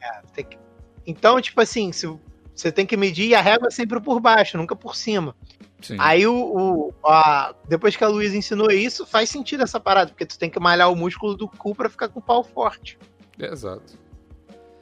[0.00, 0.58] É, que...
[1.06, 2.06] Então, tipo assim, se,
[2.54, 5.34] você tem que medir a régua sempre por baixo, nunca por cima.
[5.80, 5.96] Sim.
[5.98, 10.26] Aí o, o a, depois que a Luísa ensinou isso, faz sentido essa parada, porque
[10.26, 12.98] tu tem que malhar o músculo do cu para ficar com o pau forte.
[13.38, 13.98] exato.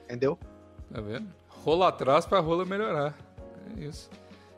[0.05, 0.39] Entendeu?
[0.93, 1.29] Tá vendo?
[1.49, 3.17] Rola atrás pra rola melhorar.
[3.77, 4.11] É isso.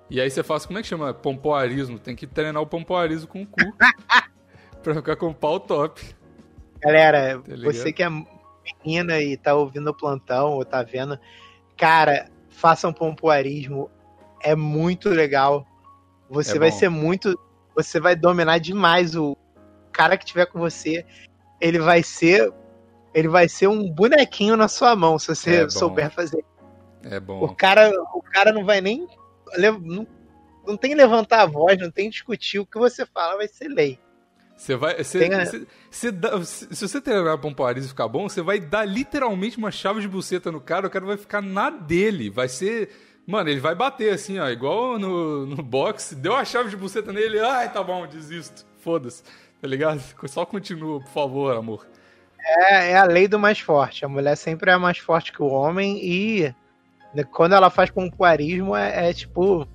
[0.08, 1.12] E aí você faz, como é que chama?
[1.12, 1.98] Pompoarismo.
[1.98, 3.60] Tem que treinar o pompoarismo com o cu.
[4.82, 6.02] pra ficar com o pau top.
[6.80, 8.08] Galera, tá você que é
[8.84, 11.18] menina e tá ouvindo o plantão ou tá vendo,
[11.80, 13.90] cara, façam pompoarismo.
[14.42, 15.66] É muito legal.
[16.28, 17.38] Você é vai ser muito.
[17.74, 19.34] Você vai dominar demais o
[19.90, 21.06] cara que tiver com você.
[21.58, 22.52] Ele vai ser.
[23.14, 26.44] Ele vai ser um bonequinho na sua mão, se você é souber fazer.
[27.02, 27.42] É bom.
[27.42, 29.08] O cara, o cara não vai nem.
[29.56, 30.06] Não,
[30.64, 32.58] não tem levantar a voz, não tem discutir.
[32.58, 33.98] O que você fala vai ser lei.
[34.60, 34.92] Você vai.
[34.92, 36.10] A...
[36.12, 40.02] dá, se, se você treinar pompoarismo e ficar bom, você vai dar literalmente uma chave
[40.02, 42.28] de buceta no cara, o cara vai ficar na dele.
[42.28, 42.90] Vai ser.
[43.26, 46.14] Mano, ele vai bater assim, ó, igual no, no boxe.
[46.14, 48.66] Deu a chave de buceta nele, ai, tá bom, desisto.
[48.80, 49.22] Foda-se.
[49.62, 50.02] Tá ligado?
[50.26, 51.86] Só continua, por favor, amor.
[52.38, 54.04] É, é a lei do mais forte.
[54.04, 56.54] A mulher sempre é mais forte que o homem e
[57.32, 59.66] quando ela faz pompoarismo é, é tipo.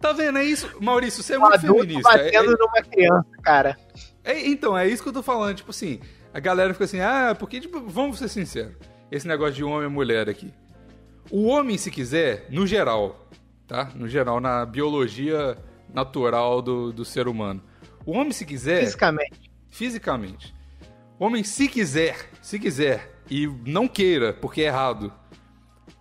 [0.00, 0.38] Tá vendo?
[0.38, 0.68] É isso.
[0.80, 2.10] Maurício, você é muito feminista.
[2.10, 3.76] batendo é, numa criança, cara.
[4.24, 5.56] É, então, é isso que eu tô falando.
[5.56, 6.00] Tipo assim,
[6.32, 8.76] a galera fica assim, ah, porque, tipo, vamos ser sinceros.
[9.10, 10.52] Esse negócio de homem e mulher aqui.
[11.30, 13.28] O homem, se quiser, no geral,
[13.66, 13.90] tá?
[13.94, 15.56] No geral, na biologia
[15.92, 17.62] natural do, do ser humano.
[18.06, 18.80] O homem, se quiser.
[18.84, 19.50] Fisicamente.
[19.68, 20.54] Fisicamente.
[21.18, 25.12] O homem, se quiser, se quiser, e não queira, porque é errado,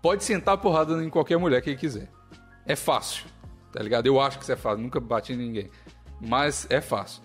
[0.01, 2.09] pode sentar a porrada em qualquer mulher que ele quiser.
[2.65, 3.25] É fácil,
[3.71, 4.07] tá ligado?
[4.07, 5.69] Eu acho que isso é fácil, nunca bati em ninguém.
[6.19, 7.21] Mas é fácil.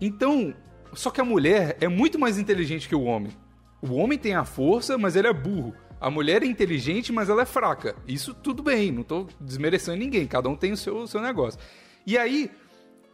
[0.00, 0.54] Então,
[0.92, 3.32] só que a mulher é muito mais inteligente que o homem.
[3.80, 5.74] O homem tem a força, mas ele é burro.
[6.00, 7.96] A mulher é inteligente, mas ela é fraca.
[8.06, 11.58] Isso tudo bem, não tô desmerecendo ninguém, cada um tem o seu, seu negócio.
[12.06, 12.50] E aí,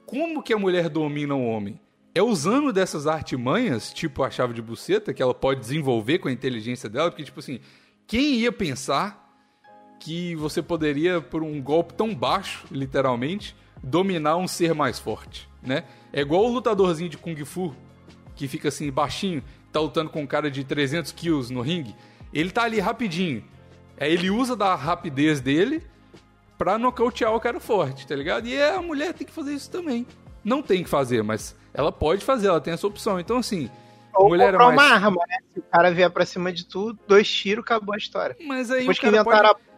[0.06, 1.80] como que a mulher domina o homem?
[2.14, 6.32] É usando dessas artimanhas, tipo a chave de buceta, que ela pode desenvolver com a
[6.32, 7.58] inteligência dela, porque, tipo assim,
[8.06, 9.24] quem ia pensar
[9.98, 15.84] que você poderia, por um golpe tão baixo, literalmente, dominar um ser mais forte, né?
[16.12, 17.74] É igual o lutadorzinho de Kung Fu,
[18.34, 19.42] que fica assim, baixinho,
[19.72, 21.94] tá lutando com um cara de 300 quilos no ringue.
[22.32, 23.44] Ele tá ali rapidinho.
[24.00, 25.82] Aí ele usa da rapidez dele
[26.56, 28.46] pra nocautear o cara forte, tá ligado?
[28.46, 30.06] E a mulher tem que fazer isso também.
[30.42, 33.18] Não tem que fazer, mas ela pode fazer, ela tem essa opção.
[33.20, 33.70] Então, assim,
[34.14, 34.90] ou mulher comprar mais...
[34.90, 35.38] uma arma, né?
[35.52, 38.36] Se o cara vier pra cima de tudo, dois tiros, acabou a história.
[38.46, 39.60] Mas aí Depois que inventaram pode...
[39.60, 39.73] a...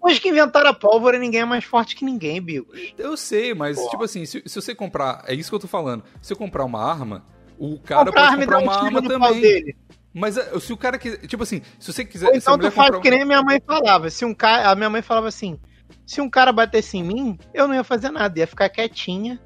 [0.00, 2.94] Depois que inventaram a pólvora, ninguém é mais forte que ninguém, Bigos.
[2.96, 3.90] Eu sei, mas, Pô.
[3.90, 5.22] tipo assim, se, se, você comprar...
[5.26, 6.02] É isso que eu tô falando.
[6.22, 7.22] Se eu comprar uma arma,
[7.58, 9.76] o cara comprar pode comprar uma arma também.
[10.14, 11.18] Mas é, se o cara quiser...
[11.26, 12.28] Tipo assim, se você quiser...
[12.28, 14.08] Ou então tu faz que nem minha mãe falava.
[14.08, 14.70] Se um cara...
[14.70, 15.58] A minha mãe falava assim...
[16.06, 18.38] Se um cara batesse em mim, eu não ia fazer nada.
[18.38, 19.38] Ia ficar quietinha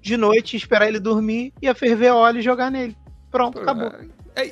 [0.00, 2.94] de noite, esperar ele dormir, ia ferver óleo e jogar nele.
[3.30, 3.88] Pronto, acabou.
[3.88, 4.06] É,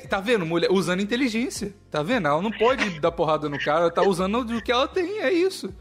[0.09, 0.45] tá vendo?
[0.45, 1.73] Mulher usando inteligência.
[1.91, 2.27] Tá vendo?
[2.27, 5.31] Ela não pode dar porrada no cara, ela tá usando o que ela tem, é
[5.31, 5.73] isso.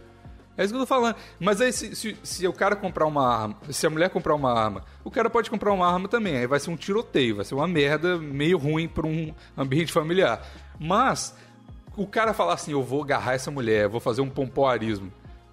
[0.57, 1.17] É isso que eu tô falando.
[1.41, 4.53] Mas aí, se, se, se, o cara comprar uma arma, se a mulher comprar uma
[4.53, 6.37] arma, o cara pode comprar uma arma também.
[6.37, 10.47] Aí vai ser um tiroteio, vai ser uma merda meio ruim pra um ambiente familiar.
[10.79, 11.35] Mas,
[11.97, 15.11] o cara falar assim: eu vou agarrar essa mulher, vou fazer um pompoarismo.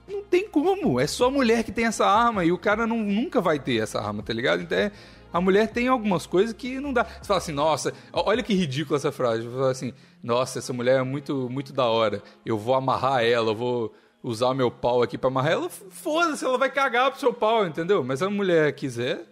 [0.07, 0.99] Não tem como.
[0.99, 3.81] É só a mulher que tem essa arma e o cara não, nunca vai ter
[3.81, 4.63] essa arma, tá ligado?
[4.63, 4.91] Então é
[5.32, 7.04] a mulher tem algumas coisas que não dá.
[7.04, 9.44] Você fala assim, nossa, olha que ridícula essa frase.
[9.44, 12.22] Você fala assim, nossa, essa mulher é muito, muito da hora.
[12.46, 15.70] Eu vou amarrar ela, eu vou usar meu pau aqui para amarrar ela.
[15.70, 18.04] Foda-se, ela vai cagar pro seu pau, entendeu?
[18.04, 19.24] Mas se a mulher quiser,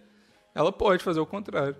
[0.54, 1.76] ela pode fazer o contrário.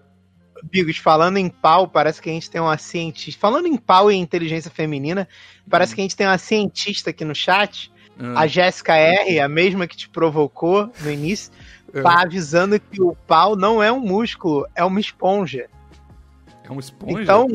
[0.64, 3.40] Bigos, falando em pau, parece que a gente tem uma cientista.
[3.40, 5.28] Falando em pau e inteligência feminina,
[5.70, 5.94] parece hum.
[5.94, 7.92] que a gente tem uma cientista aqui no chat.
[8.18, 8.36] Hum.
[8.36, 11.52] A Jéssica R, a mesma que te provocou no início.
[11.92, 12.02] É.
[12.02, 15.68] Tá avisando que o pau não é um músculo, é uma esponja.
[16.68, 17.22] É uma esponja?
[17.22, 17.46] Então,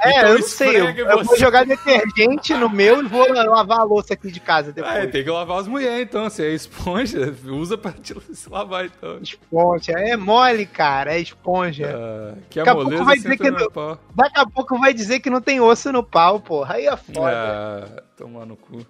[0.00, 0.80] é, então eu não sei.
[0.80, 4.72] Eu, eu, vou jogar detergente no meu e vou lavar a louça aqui de casa
[4.72, 4.94] depois.
[4.94, 6.30] É, tem que lavar as mulheres, então.
[6.30, 9.18] Se é esponja, usa pra te, se lavar, então.
[9.20, 9.92] Esponja.
[9.94, 11.14] É mole, cara.
[11.14, 11.90] É esponja.
[11.96, 15.30] Ah, que daqui a pouco vai dizer que não, Daqui a pouco vai dizer que
[15.30, 16.76] não tem osso no pau, porra.
[16.76, 17.32] Aí é foda.
[17.34, 18.86] Ah, tomar no cu.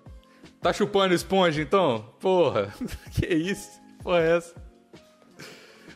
[0.64, 2.14] Tá chupando esponja, então?
[2.18, 2.72] Porra.
[3.12, 3.78] que isso?
[4.02, 4.54] Porra é essa?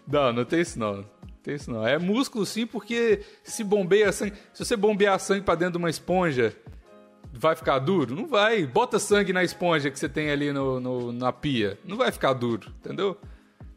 [0.06, 1.06] Não, não tem isso não.
[1.42, 1.86] Tem isso não.
[1.86, 4.36] É músculo sim, porque se bombeia sangue.
[4.52, 6.54] Se você bombear sangue para dentro de uma esponja,
[7.32, 8.14] vai ficar duro?
[8.14, 8.66] Não vai.
[8.66, 11.78] Bota sangue na esponja que você tem ali no, no na pia.
[11.82, 13.18] Não vai ficar duro, entendeu?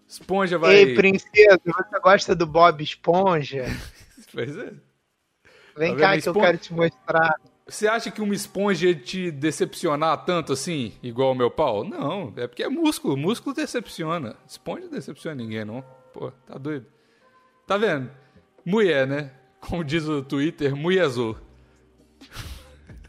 [0.05, 0.75] Esponja vai.
[0.75, 3.63] Ei, princesa, você gosta do Bob Esponja?
[4.33, 4.73] pois é.
[5.77, 6.37] Vem tá cá que esponja...
[6.37, 7.39] eu quero te mostrar.
[7.71, 11.85] Você acha que uma esponja ia te decepcionar tanto assim, igual o meu pau?
[11.85, 13.15] Não, é porque é músculo.
[13.15, 14.35] Músculo decepciona.
[14.45, 15.81] Esponja decepciona ninguém, não.
[16.13, 16.85] Pô, tá doido.
[17.65, 18.11] Tá vendo?
[18.65, 19.31] Mulher, né?
[19.61, 21.37] Como diz o Twitter, mulherzou.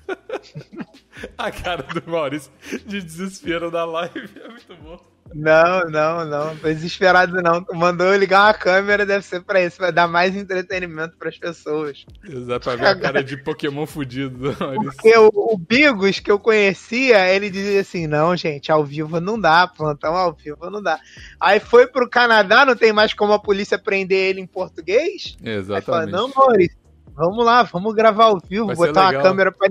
[1.36, 2.52] A cara do Maurício
[2.86, 5.11] de desespero da live é muito bom.
[5.34, 6.56] Não, não, não.
[6.56, 7.64] Tô desesperado não.
[7.72, 9.78] Mandou eu ligar uma câmera, deve ser pra isso.
[9.78, 12.04] Vai dar mais entretenimento pras pessoas.
[12.24, 14.54] Exato, pra ver a cara de Pokémon fudido.
[14.84, 19.40] Porque o, o Bigos que eu conhecia, ele dizia assim: não, gente, ao vivo não
[19.40, 20.98] dá, plantão ao vivo não dá.
[21.40, 25.36] Aí foi pro Canadá, não tem mais como a polícia prender ele em português?
[25.42, 25.74] Exatamente.
[25.74, 26.76] Aí fala, não, Maurício,
[27.14, 29.68] vamos lá, vamos gravar ao vivo, vai botar uma câmera pra,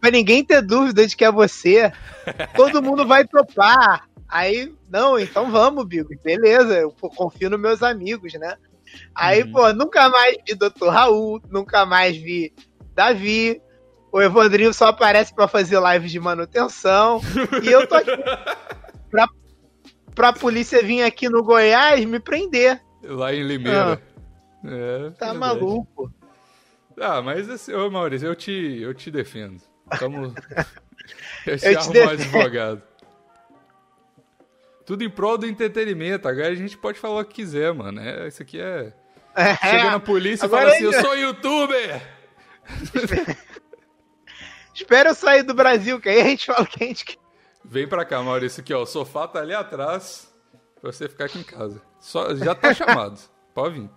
[0.00, 1.92] pra ninguém ter dúvida de que é você.
[2.56, 4.08] Todo mundo vai topar.
[4.28, 6.10] Aí, não, então vamos, Bigo.
[6.22, 8.56] Beleza, eu confio nos meus amigos, né?
[9.14, 9.52] Aí, uhum.
[9.52, 10.88] pô, nunca mais vi Dr.
[10.88, 12.52] Raul, nunca mais vi
[12.94, 13.60] Davi.
[14.10, 17.20] O Evandrinho só aparece para fazer live de manutenção.
[17.62, 18.10] e eu tô aqui
[19.10, 19.26] pra,
[20.14, 22.80] pra polícia vir aqui no Goiás me prender.
[23.02, 24.00] Lá em Limeira.
[24.64, 25.38] Ah, é, tá verdade.
[25.38, 26.12] maluco.
[27.00, 29.60] Ah, mas assim, ô Maurício, eu te, eu te defendo.
[29.98, 30.34] Tamo...
[31.46, 32.82] eu te, eu te um advogado.
[34.86, 36.28] Tudo em prol do entretenimento.
[36.28, 38.00] Agora a gente pode falar o que quiser, mano.
[38.00, 38.92] É, isso aqui é.
[39.34, 39.56] é.
[39.56, 42.02] Chega na polícia e fala assim: Eu sou youtuber!
[44.74, 47.18] Espera eu sair do Brasil, que aí a gente fala o que a gente quer.
[47.64, 48.82] Vem pra cá, Maurício, aqui, ó.
[48.82, 50.30] O sofá tá ali atrás
[50.80, 51.80] pra você ficar aqui em casa.
[51.98, 53.18] Só, já tá chamado.
[53.54, 53.90] Pode vir.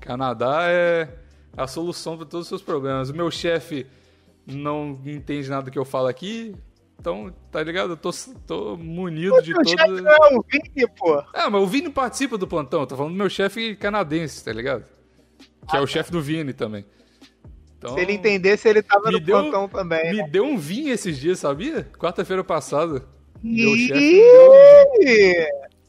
[0.00, 1.08] Canadá é
[1.58, 3.10] a solução para todos os seus problemas.
[3.10, 3.86] O meu chefe
[4.46, 6.54] não entende nada que eu falo aqui,
[6.98, 7.92] então, tá ligado?
[7.92, 8.10] Eu tô,
[8.46, 9.68] tô munido pô, de todo.
[9.68, 11.22] Chefe não é o Vini, pô.
[11.34, 12.86] É, mas o Vini participa do plantão.
[12.86, 14.84] Tô falando do meu chefe canadense, tá ligado?
[15.68, 15.92] Que ah, é o tá.
[15.92, 16.84] chefe do Vini também.
[17.76, 20.10] Então, Se ele entendesse, ele tava no deu, plantão também.
[20.10, 20.28] Me né?
[20.28, 21.84] deu um vinho esses dias, sabia?
[21.96, 23.04] Quarta-feira passada.
[23.40, 24.24] Meu chefe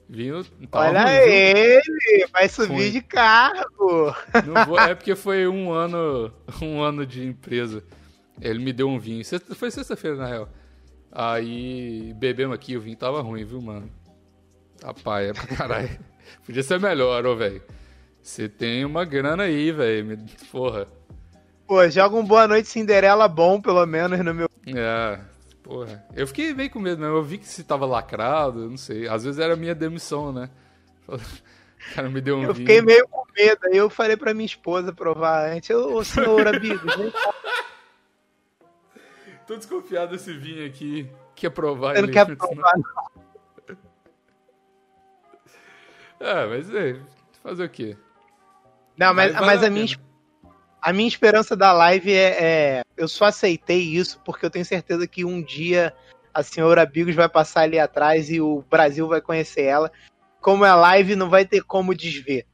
[0.10, 0.44] vinho.
[0.72, 4.14] Olha ruim, ele, vai subir de cargo.
[4.68, 7.84] Vou, é porque foi um ano, um ano de empresa.
[8.42, 9.24] Ele me deu um vinho.
[9.56, 10.50] Foi sexta-feira, na real.
[11.12, 13.90] Aí bebemos aqui, o vinho tava ruim, viu, mano?
[14.80, 15.90] Tá paia pra caralho.
[16.46, 17.62] Podia ser melhor, ô, velho.
[18.22, 20.20] Você tem uma grana aí, velho.
[20.52, 20.88] Porra.
[21.68, 24.50] Pô, joga um Boa Noite Cinderela bom, pelo menos, no meu.
[24.68, 25.20] É,
[25.70, 26.04] porra.
[26.16, 27.16] Eu fiquei meio com medo mesmo.
[27.16, 29.08] Eu vi que se tava lacrado, não sei.
[29.08, 30.50] Às vezes era minha demissão, né?
[31.80, 32.68] O cara me deu um Eu vinho.
[32.68, 33.66] fiquei meio com medo.
[33.68, 35.70] Aí eu falei pra minha esposa provar antes.
[35.70, 37.34] Ô, senhor Abigos, vem cá.
[39.48, 41.10] Tô desconfiado desse vinho aqui.
[41.34, 43.78] Quer provar Eu não quero provar, não.
[46.20, 47.00] É, mas é,
[47.42, 47.96] fazer o quê?
[48.98, 49.88] Não, mas, mas, mas a, minha,
[50.82, 55.08] a minha esperança da live é, é, Eu só aceitei isso porque eu tenho certeza
[55.08, 55.94] que um dia
[56.34, 59.92] a senhora Bigos vai passar ali atrás e o Brasil vai conhecer ela.
[60.42, 62.46] Como é live, não vai ter como desver.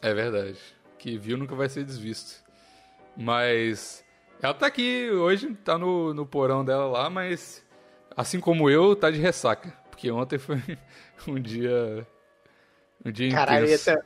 [0.00, 0.58] É verdade.
[0.98, 2.44] Que viu nunca vai ser desvisto.
[3.16, 4.04] Mas
[4.40, 7.64] ela tá aqui hoje, tá no, no porão dela lá, mas
[8.16, 9.72] assim como eu, tá de ressaca.
[9.90, 10.62] Porque ontem foi
[11.26, 12.06] um dia.
[13.04, 13.98] Um dia Caralho, esse é,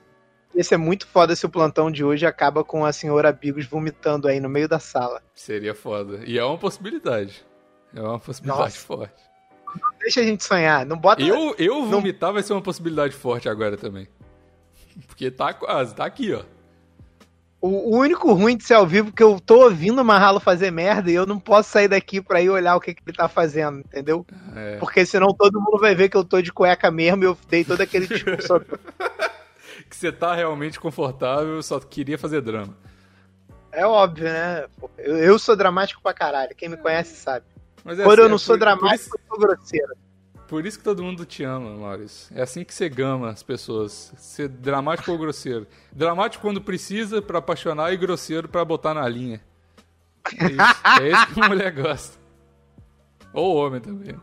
[0.55, 4.29] esse é muito foda se o plantão de hoje acaba com a senhora Bigos vomitando
[4.29, 5.23] aí no meio da sala.
[5.35, 6.21] Seria foda.
[6.27, 7.45] E é uma possibilidade.
[7.95, 8.79] É uma possibilidade Nossa.
[8.79, 9.23] forte.
[9.81, 10.85] Não deixa a gente sonhar.
[10.85, 11.23] Não bota.
[11.23, 12.35] Eu, eu vomitar não...
[12.35, 14.07] vai ser uma possibilidade forte agora também.
[15.07, 16.43] Porque tá quase, tá aqui, ó.
[17.65, 20.73] O, único ruim de ser ao vivo é que eu tô ouvindo o Marralo fazer
[20.73, 23.29] merda e eu não posso sair daqui pra ir olhar o que, que ele tá
[23.29, 24.27] fazendo, entendeu?
[24.57, 24.79] É.
[24.79, 27.65] Porque senão todo mundo vai ver que eu tô de cueca mesmo e eu dei
[27.65, 28.61] todo aquele discurso.
[29.93, 32.75] que você tá realmente confortável, só queria fazer drama.
[33.71, 34.67] É óbvio, né?
[34.97, 36.57] Eu, eu sou dramático pra caralho.
[36.57, 37.45] Quem me conhece sabe.
[37.85, 39.11] É Quando assim, eu não sou por, dramático, por isso...
[39.15, 39.95] eu sou grosseiro.
[40.49, 42.35] Por isso que todo mundo te ama, Maurício.
[42.35, 44.13] É assim que você gama as pessoas.
[44.17, 45.67] Ser dramático ou grosseiro.
[45.93, 49.43] Dramático quando precisa para apaixonar e grosseiro para botar na linha.
[50.39, 52.19] É isso, é isso que a mulher gosta.
[53.35, 54.17] Ou homem também.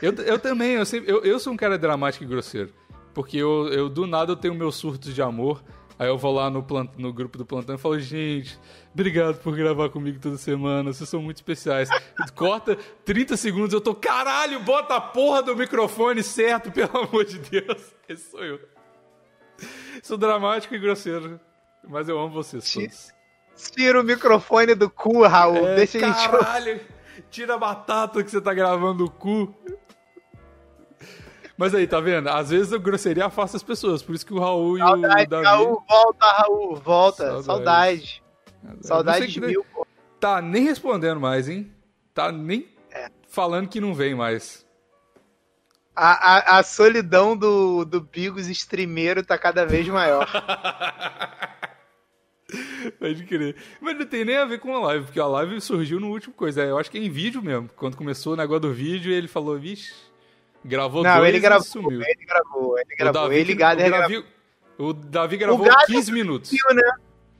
[0.00, 2.72] Eu, eu também, eu, sempre, eu, eu sou um cara dramático e grosseiro.
[3.14, 5.62] Porque eu, eu do nada eu tenho meus surtos de amor
[5.98, 6.90] Aí eu vou lá no, plant...
[6.98, 8.58] no grupo do plantão e falo, gente,
[8.92, 11.88] obrigado por gravar comigo toda semana, vocês são muito especiais.
[12.34, 17.38] Corta 30 segundos, eu tô, caralho, bota a porra do microfone certo, pelo amor de
[17.38, 17.94] Deus.
[18.08, 18.60] Esse sou eu.
[20.02, 21.40] Sou dramático e grosseiro,
[21.88, 23.14] mas eu amo vocês todos.
[23.70, 26.28] Tira o microfone do cu, Raul, é, deixa a gente...
[26.28, 26.80] Caralho,
[27.30, 29.54] tira a batata que você tá gravando o cu.
[31.56, 32.28] Mas aí, tá vendo?
[32.28, 35.28] Às vezes a grosseria afasta as pessoas, por isso que o Raul Saudade, e o
[35.28, 35.44] Davi...
[35.44, 37.42] Raul, volta, Raul, volta.
[37.42, 38.22] Saudade.
[38.62, 39.86] Saudade, Saudade de mil, pô.
[40.18, 41.70] Tá nem respondendo mais, hein?
[42.12, 43.08] Tá nem é.
[43.28, 44.64] falando que não vem mais.
[45.94, 50.28] A, a, a, solidão do, do Bigos streameiro tá cada vez maior.
[52.98, 53.56] Pode crer.
[53.80, 56.34] Mas não tem nem a ver com a live, porque a live surgiu no último
[56.34, 56.64] coisa.
[56.64, 57.70] Eu acho que é em vídeo mesmo.
[57.76, 59.94] Quando começou o negócio do vídeo, ele falou, vixe
[60.64, 62.00] Gravou não, dois ele gravou, sumiu.
[62.02, 63.22] Ele gravou, ele gravou.
[63.22, 64.24] O Davi, ele, Gader, o, Davi,
[64.78, 66.50] o Davi gravou o 15 minutos.
[66.50, 66.90] Sumiu, né?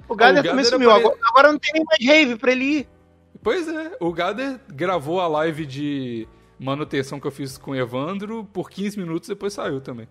[0.06, 0.90] O Gader, ah, o também sumiu.
[0.90, 2.88] Agora, agora, não tem nem mais rave pra ele ir.
[3.42, 8.44] Pois é, o Gader gravou a live de manutenção que eu fiz com o Evandro
[8.44, 10.06] por 15 minutos e depois saiu também.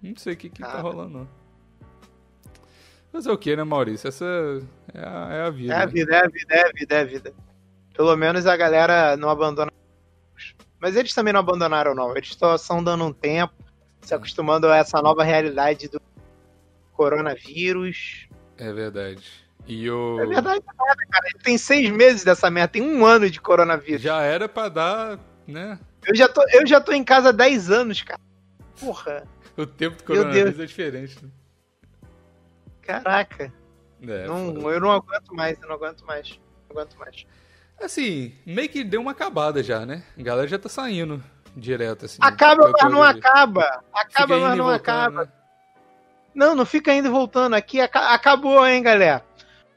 [0.00, 1.28] Não sei o que, que tá rolando, não.
[3.12, 4.08] Mas é o que, né, Maurício?
[4.08, 4.24] Essa
[4.92, 5.72] é a, é a vida.
[5.72, 5.86] É a né?
[5.86, 7.34] vida, é a vida, é a vida, é a vida.
[7.94, 9.72] Pelo menos a galera não abandona.
[10.84, 12.14] Mas eles também não abandonaram, não.
[12.14, 13.54] Eles estão dando um tempo,
[14.02, 15.98] se acostumando a essa nova realidade do
[16.92, 18.28] coronavírus.
[18.58, 19.26] É verdade.
[19.66, 20.20] E o...
[20.20, 21.28] É verdade, cara.
[21.42, 24.02] Tem seis meses dessa merda, tem um ano de coronavírus.
[24.02, 25.78] Já era pra dar, né?
[26.06, 28.20] Eu já tô, eu já tô em casa há 10 anos, cara.
[28.78, 29.26] Porra.
[29.56, 31.16] o tempo do coronavírus é diferente.
[31.24, 31.30] Né?
[32.82, 33.50] Caraca.
[34.02, 36.38] É, não, eu não aguento mais, eu não aguento mais.
[36.68, 37.24] Não aguento mais.
[37.80, 40.02] Assim, meio que deu uma acabada já, né?
[40.18, 41.22] A galera já tá saindo
[41.56, 42.18] direto, assim.
[42.20, 43.82] Acaba, mas não acaba.
[43.92, 45.24] Acaba, mas não voltando, acaba.
[45.24, 45.32] Né?
[46.34, 47.54] Não, não fica indo e voltando.
[47.54, 49.24] Aqui acabou, hein, galera?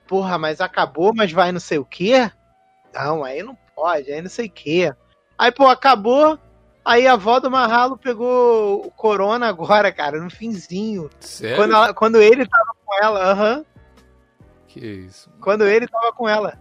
[0.07, 2.31] Porra, mas acabou, mas vai não sei o quê?
[2.93, 4.93] Não, aí não pode, aí não sei o quê.
[5.37, 6.39] Aí, pô, acabou.
[6.83, 11.09] Aí a avó do Marralo pegou o Corona agora, cara, no finzinho.
[11.19, 11.57] Sério?
[11.57, 13.57] Quando, ela, quando ele tava com ela, aham.
[13.57, 13.65] Uhum.
[14.67, 15.29] Que isso.
[15.29, 15.41] Mano.
[15.43, 16.57] Quando ele tava com ela.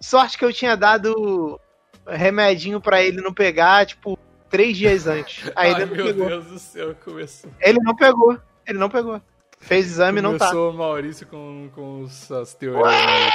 [0.00, 1.60] Sorte que eu tinha dado
[2.06, 5.50] remedinho para ele não pegar, tipo, três dias antes.
[5.54, 6.26] Aí Ai, ele meu pegou.
[6.26, 7.50] Deus do céu, começou.
[7.60, 8.38] Ele não pegou.
[8.66, 9.20] Ele não pegou.
[9.60, 10.46] Fez exame e não tá.
[10.46, 12.82] Começou o Maurício com, com as teorias.
[12.82, 13.28] Ué,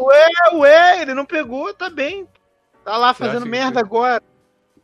[0.00, 2.26] ué, ué, ele não pegou, tá bem.
[2.84, 4.22] Tá lá Você fazendo merda agora.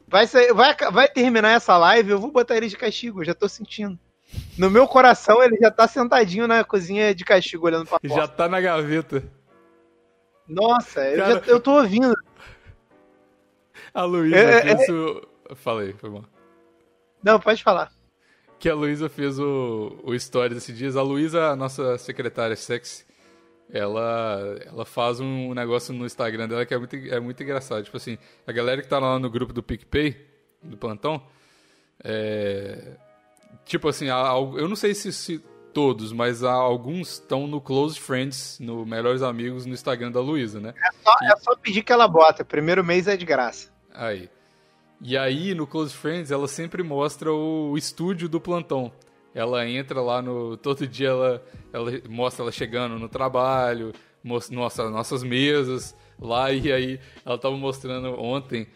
[0.09, 3.49] Vai, sair, vai, vai terminar essa live, eu vou botar ele de castigo, já tô
[3.49, 3.99] sentindo.
[4.57, 8.17] No meu coração, ele já tá sentadinho na cozinha de castigo, olhando pra porta.
[8.17, 9.23] Já tá na gaveta.
[10.49, 12.15] Nossa, Cara, eu, já, eu tô ouvindo.
[13.93, 14.93] A Luísa é, fez é...
[14.93, 15.29] o.
[15.55, 16.25] Falei, foi bom.
[17.23, 17.91] Não, pode falar.
[18.59, 20.97] Que a Luísa fez o, o Stories esses dias.
[20.97, 23.05] A Luísa, a nossa secretária sexy,
[23.71, 27.85] ela, ela faz um negócio no Instagram dela que é muito, é muito engraçado.
[27.85, 30.17] Tipo assim, a galera que tá lá no grupo do PicPay,
[30.63, 31.23] do plantão,
[32.03, 32.97] é.
[33.65, 35.43] Tipo assim, eu não sei se, se
[35.79, 40.59] todos, mas há alguns estão no Close Friends, no Melhores Amigos, no Instagram da Luísa,
[40.59, 40.75] né?
[40.77, 41.27] É só, e...
[41.27, 42.45] é só pedir que ela bota.
[42.45, 43.71] Primeiro mês é de graça.
[43.95, 44.29] Aí.
[45.01, 48.91] E aí, no Close Friends, ela sempre mostra o estúdio do plantão.
[49.33, 50.57] Ela entra lá no.
[50.57, 57.01] Todo dia ela, ela mostra ela chegando no trabalho, mostra nossas mesas lá, e aí
[57.25, 58.67] ela tava mostrando ontem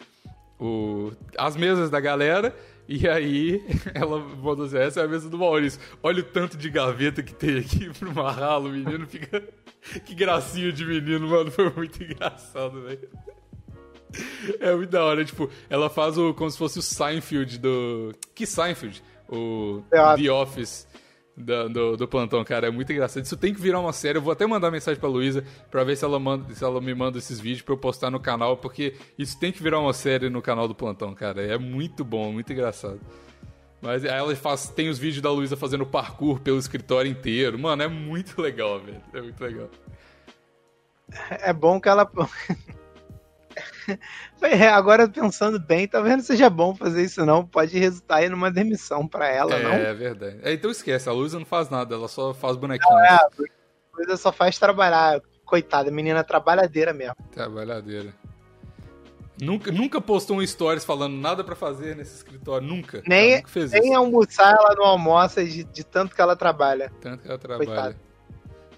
[0.57, 2.55] o, as mesas da galera
[2.95, 3.65] e aí,
[3.95, 5.81] ela mandou assim, essa é a mesa do Maurício.
[6.03, 9.43] Olha o tanto de gaveta que tem aqui pro Marralo, o menino fica...
[10.05, 11.51] Que gracinha de menino, mano.
[11.51, 13.09] Foi muito engraçado, velho.
[14.61, 18.15] É muito da hora, tipo, ela faz o como se fosse o Seinfeld do...
[18.33, 19.03] Que Seinfeld?
[19.29, 20.87] O The Office
[21.37, 22.69] do, do, do, plantão, cara.
[22.69, 23.25] É muito engraçado.
[23.25, 24.19] Isso tem que virar uma série.
[24.19, 26.95] Eu vou até mandar mensagem pra Luísa pra ver se ela, manda, se ela me
[26.95, 30.29] manda esses vídeos pra eu postar no canal, porque isso tem que virar uma série
[30.29, 31.43] no canal do plantão, cara.
[31.43, 33.01] É muito bom, muito engraçado.
[33.81, 37.59] Mas aí ela faz, tem os vídeos da Luísa fazendo parkour pelo escritório inteiro.
[37.59, 39.01] Mano, é muito legal, velho.
[39.13, 39.69] É muito legal.
[41.31, 42.11] É bom que ela.
[44.43, 48.51] É, agora pensando bem, talvez não seja bom fazer isso não, pode resultar aí numa
[48.51, 49.71] demissão para ela, é, não?
[49.71, 50.41] É verdade.
[50.43, 52.99] É, então esquece, a Luísa não faz nada, ela só faz bonequinho.
[52.99, 53.29] é, a
[53.97, 57.15] Luísa só faz trabalhar, coitada, menina trabalhadeira mesmo.
[57.31, 58.13] Trabalhadeira.
[59.41, 63.03] Nunca, nunca postou um stories falando nada para fazer nesse escritório, nunca.
[63.07, 66.93] Nem, nunca nem almoçar ela não almoça de, de tanto que ela trabalha.
[67.01, 67.67] Tanto que ela trabalha.
[67.67, 68.12] Coitada.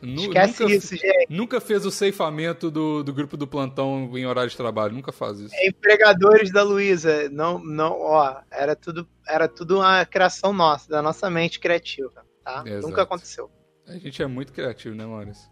[0.05, 1.27] Esquece nunca, isso, gente.
[1.31, 5.41] Nunca fez o ceifamento do, do grupo do plantão em horário de trabalho, nunca faz
[5.41, 5.55] isso.
[5.63, 11.31] Empregadores da Luísa, não, não, ó, era tudo, era tudo uma criação nossa, da nossa
[11.31, 12.63] mente criativa, tá?
[12.67, 12.87] Exato.
[12.87, 13.51] Nunca aconteceu.
[13.87, 15.49] A gente é muito criativo, né, Maurício?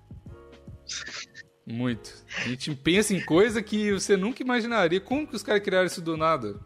[1.66, 2.12] muito.
[2.38, 5.00] A gente pensa em coisa que você nunca imaginaria.
[5.00, 6.60] Como que os caras criaram isso do nada?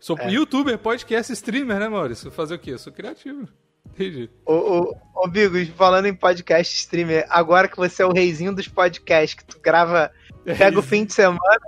[0.00, 0.30] Sou é.
[0.30, 2.30] youtuber, podcast, streamer, né, Maurício?
[2.30, 2.72] Fazer o quê?
[2.72, 3.48] Eu sou criativo.
[3.94, 4.30] Entendi.
[4.46, 8.68] Ô, ô, ô Bigos, falando em podcast streamer, agora que você é o reizinho dos
[8.68, 10.10] podcasts, que tu grava,
[10.44, 11.60] pega o fim de semana,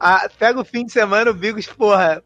[0.00, 2.22] a, pega o fim de semana, o Bigos, porra,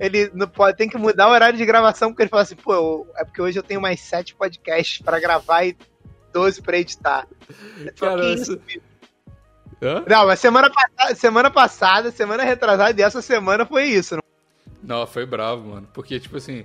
[0.00, 3.06] ele não pode, tem que mudar o horário de gravação, porque ele fala assim, pô,
[3.16, 5.76] é porque hoje eu tenho mais sete podcasts pra gravar e
[6.32, 7.26] 12 pra editar.
[7.98, 8.60] Cara, que isso,
[9.82, 10.04] Hã?
[10.06, 14.16] Não, mas semana passada, semana passada, semana retrasada e essa semana foi isso.
[14.16, 14.22] Não?
[14.82, 15.88] não, foi bravo, mano.
[15.92, 16.64] Porque, tipo assim,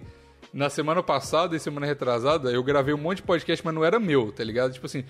[0.54, 4.00] na semana passada e semana retrasada, eu gravei um monte de podcast, mas não era
[4.00, 4.74] meu, tá ligado?
[4.74, 5.04] Tipo assim,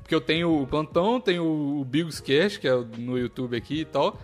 [0.00, 3.84] porque eu tenho o Plantão, tenho o Bigos Cast, que é no YouTube aqui e
[3.84, 4.18] tal.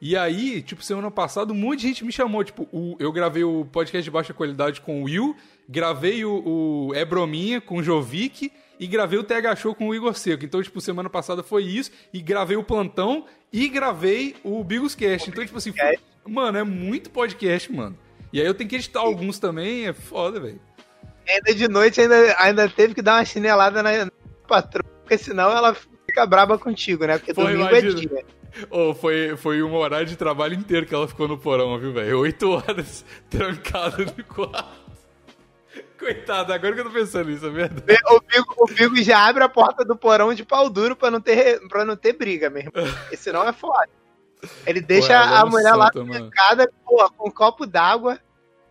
[0.00, 2.44] E aí, tipo, semana passada, um monte de gente me chamou.
[2.44, 5.34] Tipo, o, eu gravei o podcast de baixa qualidade com o Will,
[5.68, 9.94] gravei o, o É Brominha com o Jovic e gravei o TH Show com o
[9.94, 10.44] Igor Seco.
[10.44, 15.30] Então, tipo, semana passada foi isso, e gravei o Plantão e gravei o Bigos Cast.
[15.30, 17.96] Então, tipo assim, foi, mano, é muito podcast, mano.
[18.36, 20.60] E aí eu tenho que editar alguns também, é foda, velho.
[21.26, 24.10] Ainda de noite ainda, ainda teve que dar uma chinelada na
[24.46, 25.74] patroa, porque senão ela
[26.04, 27.16] fica braba contigo, né?
[27.16, 27.88] Porque domingo é imagina.
[27.88, 28.26] é dia.
[28.68, 32.20] Oh, foi, foi um horário de trabalho inteiro que ela ficou no porão, viu, velho?
[32.20, 34.84] Oito horas trancada no quarto.
[35.98, 37.98] Coitado, agora que eu tô pensando nisso, é verdade.
[38.10, 41.22] O Bigo, o Bigo já abre a porta do porão de pau duro pra não
[41.22, 42.70] ter, pra não ter briga mesmo.
[42.70, 43.88] Porque senão é foda.
[44.66, 48.20] Ele deixa Pô, a mulher lá trancada, porra, com um copo d'água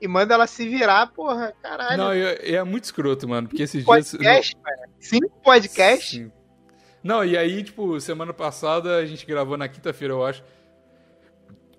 [0.06, 1.98] e manda ela se virar, porra, caralho.
[1.98, 4.54] Não, é, é muito escroto, mano, porque esses podcast, dias...
[4.54, 6.10] Podcast, Cinco podcasts?
[6.10, 6.32] Sim.
[7.04, 10.44] Não, e aí, tipo, semana passada a gente gravou na quinta-feira, eu acho,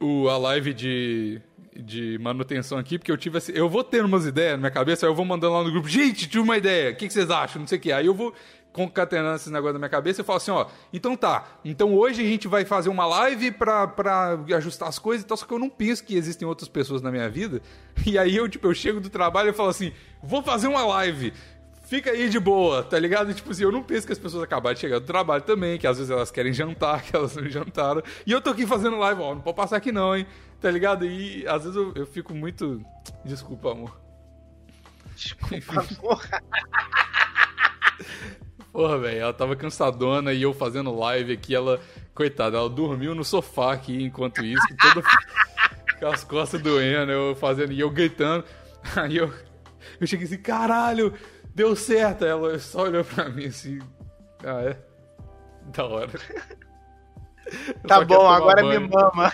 [0.01, 1.41] o, a live de,
[1.75, 5.07] de manutenção aqui, porque eu tive assim, eu vou tendo umas ideias na minha cabeça,
[5.07, 7.31] aí eu vou mandando lá no grupo, gente, tive uma ideia, o que, que vocês
[7.31, 7.93] acham, não sei o que.
[7.93, 8.35] Aí eu vou
[8.77, 12.27] concatenando esse negócio na minha cabeça e falo assim, ó, então tá, então hoje a
[12.27, 15.59] gente vai fazer uma live pra, pra ajustar as coisas e tal, só que eu
[15.59, 17.63] não penso que existem outras pessoas na minha vida,
[18.07, 21.33] e aí eu, tipo, eu chego do trabalho e falo assim, vou fazer uma live,
[21.87, 23.33] fica aí de boa, tá ligado?
[23.33, 25.87] tipo assim, eu não penso que as pessoas acabaram de chegar do trabalho também, que
[25.87, 28.03] às vezes elas querem jantar, que elas não jantaram.
[28.27, 30.27] E eu tô aqui fazendo live, ó, não pode passar aqui não, hein?
[30.61, 31.07] Tá ligado?
[31.07, 32.85] E às vezes eu, eu fico muito.
[33.25, 33.99] Desculpa, amor.
[35.15, 36.21] Desculpa, amor.
[38.77, 41.81] Porra, velho, ela tava cansadona e eu fazendo live aqui, ela,
[42.15, 45.01] coitada, ela dormiu no sofá aqui enquanto isso, toda
[45.99, 48.45] com as costas doendo, eu fazendo, e eu gritando.
[48.95, 49.33] Aí eu,
[49.99, 51.15] eu cheguei assim, caralho,
[51.57, 52.27] Deu certo.
[52.27, 53.79] Ela só olhou pra mim assim.
[54.45, 54.77] Ah, é?
[55.75, 56.11] Da hora.
[57.87, 58.81] Tá bom, agora banho.
[58.81, 59.33] me mama.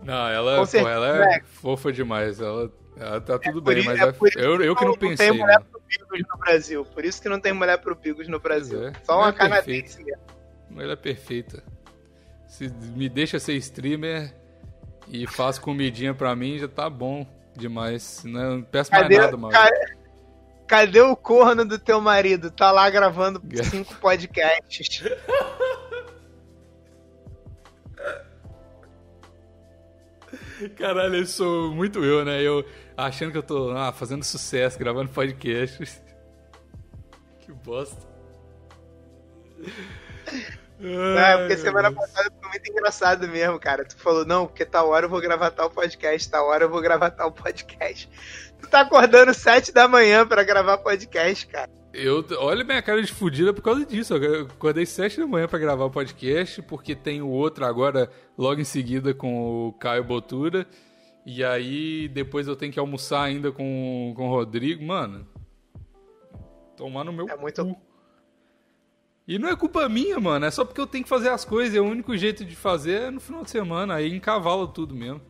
[0.00, 2.40] Não, ela, pô, ela é fofa demais.
[2.40, 5.28] Ela, ela tá tudo é bem, mas é, é eu, eu que não, não pensei.
[5.28, 5.66] Não tem mulher né?
[5.70, 6.84] pro Bigos no Brasil.
[6.84, 8.88] Por isso que não tem mulher pro Bigos no Brasil.
[8.88, 8.92] É.
[9.04, 10.22] Só uma é canadense mesmo.
[10.76, 11.62] Ela é perfeita.
[12.46, 14.34] Se me deixa ser streamer
[15.06, 17.26] e faz comidinha pra mim, já tá bom
[17.56, 18.22] demais.
[18.24, 19.54] Não peço mais nada, mano.
[20.66, 22.50] Cadê o corno do teu marido?
[22.50, 25.02] Tá lá gravando cinco podcasts.
[30.76, 32.42] Caralho, eu sou muito eu, né?
[32.42, 32.64] Eu
[32.96, 36.00] achando que eu tô ah, fazendo sucesso, gravando podcasts.
[37.40, 38.06] Que bosta.
[40.78, 43.86] Não, é porque semana passada foi muito engraçado mesmo, cara.
[43.86, 46.82] Tu falou, não, porque tal hora eu vou gravar tal podcast, tal hora eu vou
[46.82, 48.08] gravar tal podcast.
[48.60, 51.70] Tu tá acordando sete da manhã para gravar podcast, cara.
[51.92, 54.14] Eu, olha minha cara de fudida por causa disso.
[54.14, 58.60] Eu acordei sete da manhã para gravar o podcast, porque tem o outro agora logo
[58.60, 60.66] em seguida com o Caio Botura.
[61.24, 64.84] E aí depois eu tenho que almoçar ainda com, com o Rodrigo.
[64.84, 65.26] Mano,
[66.76, 67.64] tomar no meu é muito...
[67.64, 67.88] cu.
[69.26, 70.46] E não é culpa minha, mano.
[70.46, 71.74] É só porque eu tenho que fazer as coisas.
[71.74, 73.94] E o único jeito de fazer é no final de semana.
[73.94, 75.20] Aí encavalo tudo mesmo.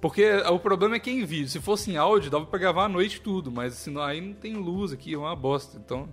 [0.00, 1.48] Porque o problema é que é em vídeo.
[1.48, 4.54] Se fosse em áudio, dava pra gravar à noite tudo, mas senão aí não tem
[4.54, 5.76] luz aqui, é uma bosta.
[5.76, 6.08] Então.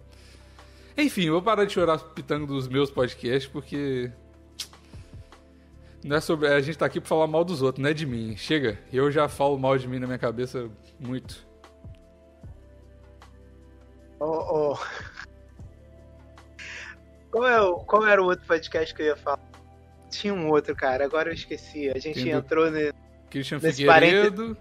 [0.98, 4.12] Enfim, eu vou parar de chorar pitando dos meus podcasts, porque.
[6.04, 6.48] Não é sobre.
[6.48, 8.36] A gente tá aqui pra falar mal dos outros, não é de mim.
[8.36, 10.70] Chega, eu já falo mal de mim na minha cabeça
[11.00, 11.46] muito.
[14.20, 14.78] Oh, oh.
[17.30, 19.40] Qual, é o, qual era o outro podcast que eu ia falar?
[20.10, 21.90] Tinha um outro, cara, agora eu esqueci.
[21.90, 24.58] A gente entrou no Christian Figueiredo.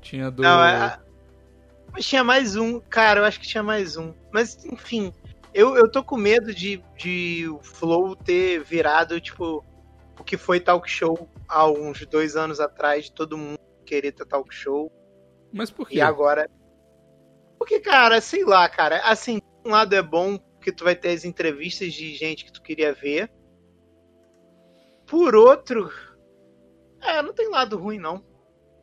[0.00, 0.42] Tinha do.
[0.42, 0.98] Não, é...
[1.92, 4.14] Mas tinha mais um, cara, eu acho que tinha mais um.
[4.32, 5.12] Mas, enfim,
[5.52, 9.64] eu, eu tô com medo de, de o Flow ter virado, tipo,
[10.18, 14.54] o que foi talk show há uns dois anos atrás, todo mundo querer ter talk
[14.54, 14.90] show.
[15.52, 15.96] Mas por quê?
[15.96, 16.48] E agora.
[17.58, 21.24] Porque, cara, sei lá, cara, assim, um lado é bom porque tu vai ter as
[21.24, 23.30] entrevistas de gente que tu queria ver.
[25.06, 25.90] Por outro,
[27.02, 28.24] é, não tem lado ruim, não.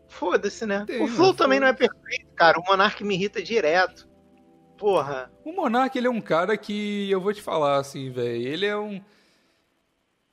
[0.08, 0.86] Foda-se, né?
[0.86, 2.60] Tem, o Flow também não é perfeito, cara.
[2.60, 4.08] O Monark me irrita direto.
[4.78, 5.32] Porra.
[5.44, 8.48] O Monark, ele é um cara que eu vou te falar, assim, velho.
[8.48, 9.02] Ele é um.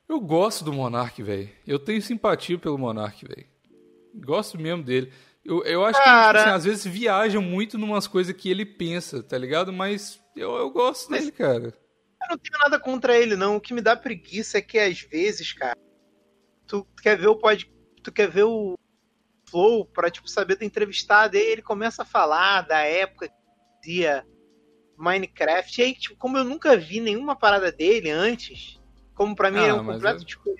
[0.09, 1.51] Eu gosto do Monark, velho.
[1.67, 3.47] Eu tenho simpatia pelo Monark, velho.
[4.15, 5.13] Gosto mesmo dele.
[5.45, 6.39] Eu, eu acho cara...
[6.39, 9.73] que, tipo, assim, às vezes viajam muito numas coisas que ele pensa, tá ligado?
[9.73, 11.21] Mas eu, eu gosto Mas...
[11.21, 11.75] dele, cara.
[12.23, 13.57] Eu não tenho nada contra ele, não.
[13.57, 15.77] O que me dá preguiça é que, às vezes, cara,
[16.67, 17.74] tu quer ver o podcast
[18.05, 18.79] tu quer ver o
[19.51, 23.35] Flow pra, tipo, saber da entrevistada, e aí ele começa a falar da época que
[23.83, 24.25] dizia
[24.97, 28.81] Minecraft, e aí, tipo, como eu nunca vi nenhuma parada dele antes,
[29.15, 30.27] como pra mim ah, era um completo, eu...
[30.27, 30.57] tipo...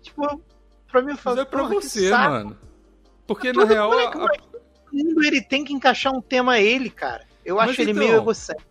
[0.00, 0.42] Tipo,
[0.86, 2.58] pra mim, eu falo, Mas é pra você, mano.
[3.26, 3.92] Porque, na real...
[3.92, 4.12] A...
[4.92, 7.26] mundo ele tem que encaixar um tema a ele, cara.
[7.44, 8.70] Eu mas acho então, ele meio egocêntrico.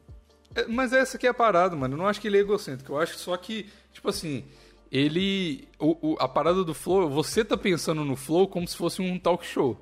[0.56, 1.94] É, mas essa aqui é a parada, mano.
[1.94, 2.94] Eu não acho que ele é egocêntrico.
[2.94, 4.46] Eu acho só que, tipo assim,
[4.92, 5.68] ele.
[5.80, 9.20] O, o, a parada do Flow, você tá pensando no Flow como se fosse um
[9.20, 9.80] talk show.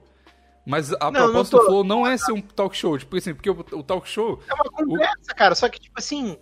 [0.66, 1.58] Mas a não, proposta não tô...
[1.58, 2.98] do Flow não é ser um talk show.
[2.98, 4.42] Tipo assim, porque o, o talk show.
[4.48, 5.36] É uma conversa, o...
[5.36, 5.56] cara.
[5.56, 6.38] Só que, tipo assim.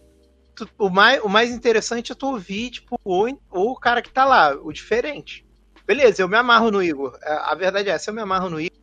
[0.55, 4.11] Tu, o, mais, o mais interessante é tu ouvir, tipo, ou, ou o cara que
[4.11, 5.43] tá lá, o diferente.
[5.85, 7.17] Beleza, eu me amarro no Igor.
[7.23, 8.79] É, a verdade é essa, eu me amarro no Igor.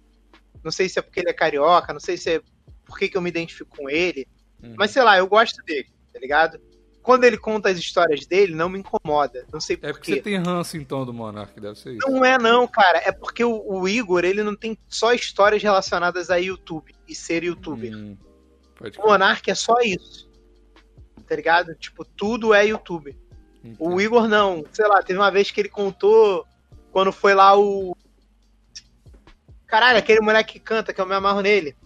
[0.64, 2.42] Não sei se é porque ele é carioca, não sei se é
[2.84, 4.26] por que, que eu me identifico com ele.
[4.62, 4.74] Uhum.
[4.76, 6.60] Mas sei lá, eu gosto dele, tá ligado?
[7.02, 9.46] Quando ele conta as histórias dele, não me incomoda.
[9.52, 12.10] Não sei por É porque você tem ranço então do Monark, deve ser isso.
[12.10, 12.98] Não é não, cara.
[13.04, 17.42] É porque o, o Igor, ele não tem só histórias relacionadas a YouTube e ser
[17.42, 17.94] youtuber.
[17.94, 18.16] Hum,
[18.98, 20.28] o Monark é só isso.
[21.26, 21.74] Tá ligado?
[21.74, 23.16] Tipo, tudo é YouTube.
[23.64, 23.76] Entendi.
[23.78, 24.64] O Igor não.
[24.72, 26.46] Sei lá, teve uma vez que ele contou
[26.92, 27.96] quando foi lá o.
[29.66, 31.76] Caralho, aquele moleque que canta, que eu me amarro nele.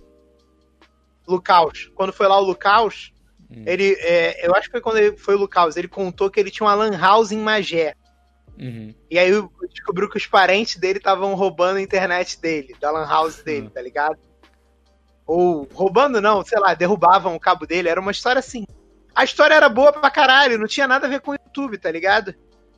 [1.26, 1.90] Lucaus.
[1.94, 3.13] Quando foi lá o Lucaus,
[3.56, 3.64] hum.
[3.66, 3.96] ele.
[4.00, 6.66] É, eu acho que foi quando ele, foi o Lucaus, ele contou que ele tinha
[6.66, 7.94] uma Lan House em Magé.
[8.58, 8.94] Uhum.
[9.10, 9.30] E aí
[9.70, 13.70] descobriu que os parentes dele estavam roubando a internet dele, da Lan House dele, uhum.
[13.70, 14.18] tá ligado?
[15.26, 18.64] Ou roubando não, sei lá, derrubavam o cabo dele, era uma história assim.
[19.14, 21.90] A história era boa pra caralho, não tinha nada a ver com o YouTube, tá
[21.90, 22.34] ligado?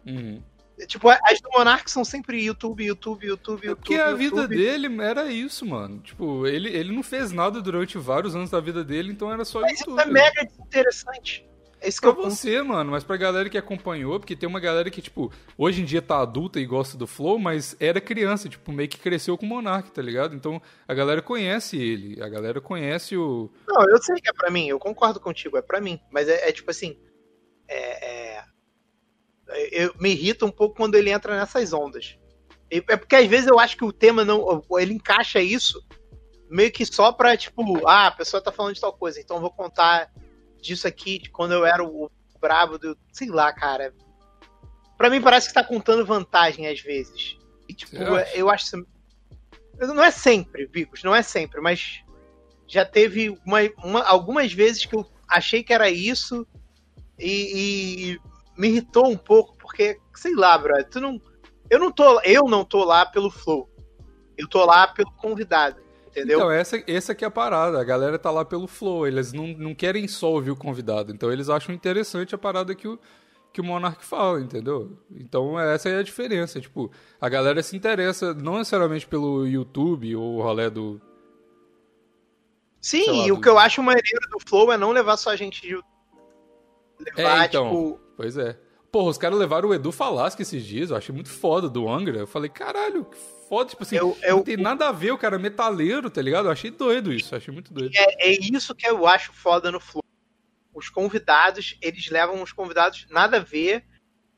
[0.07, 0.43] Uhum.
[0.87, 3.77] Tipo, as do Monark são sempre YouTube, YouTube, YouTube, YouTube.
[3.77, 6.01] Porque a vida dele era isso, mano.
[6.01, 9.63] Tipo, ele, ele não fez nada durante vários anos da vida dele, então era só
[9.63, 9.99] mas YouTube.
[9.99, 11.47] Isso é mega interessante.
[11.81, 14.61] É isso que pra eu você, mano, mas pra galera que acompanhou, porque tem uma
[14.61, 18.49] galera que, tipo, hoje em dia tá adulta e gosta do Flow, mas era criança,
[18.49, 20.35] tipo, meio que cresceu com o Monark, tá ligado?
[20.35, 23.51] Então a galera conhece ele, a galera conhece o.
[23.69, 26.01] Não, eu sei que é pra mim, eu concordo contigo, é pra mim.
[26.11, 26.99] Mas é, é tipo assim.
[27.69, 28.26] É, é,
[29.71, 32.19] eu, me irrita um pouco quando ele entra nessas ondas.
[32.71, 34.63] É porque às vezes eu acho que o tema não.
[34.79, 35.81] Ele encaixa isso
[36.51, 39.41] meio que só pra, tipo, ah, a pessoa tá falando de tal coisa, então eu
[39.41, 40.11] vou contar
[40.61, 42.97] disso aqui, de quando eu era o brabo do.
[43.13, 43.95] Sei lá, cara.
[44.97, 47.39] Pra mim parece que tá contando vantagem às vezes.
[47.69, 47.97] E, tipo,
[48.35, 48.85] eu acho.
[49.79, 52.01] Não é sempre, Bicos, não é sempre, mas
[52.67, 56.47] já teve uma, uma, algumas vezes que eu achei que era isso
[57.19, 58.21] e, e
[58.57, 61.21] me irritou um pouco, porque, sei lá, brother, tu não.
[61.69, 63.69] Eu não tô, eu não tô lá pelo flow.
[64.37, 66.39] Eu tô lá pelo convidado, entendeu?
[66.39, 67.81] Então, essa, essa aqui é a parada.
[67.81, 69.07] A galera tá lá pelo flow.
[69.07, 71.13] Eles não, não querem só ouvir o convidado.
[71.13, 72.99] Então, eles acham interessante a parada que o,
[73.53, 74.99] que o Monark fala, entendeu?
[75.11, 76.61] Então, essa é a diferença.
[76.61, 81.01] Tipo, a galera se interessa não necessariamente pelo YouTube ou o rolê do.
[82.81, 83.35] Sim, lá, e do...
[83.35, 85.75] o que eu acho maneiro do Flow é não levar só a gente de
[87.01, 88.06] levar, é, então, tipo...
[88.17, 88.59] Pois é.
[88.91, 92.21] Porra, os caras levaram o Edu Falasque esses dias, eu achei muito foda, do Angra.
[92.21, 93.17] Eu falei, caralho, que
[93.49, 96.23] foda, tipo assim, eu, eu, não tem nada a ver, o cara é metaleiro, tá
[96.23, 96.47] ligado?
[96.47, 97.93] Eu achei doido isso, achei muito doido.
[97.95, 100.03] É, é isso que eu acho foda no Flow.
[100.75, 103.85] Os convidados, eles levam os convidados nada a ver.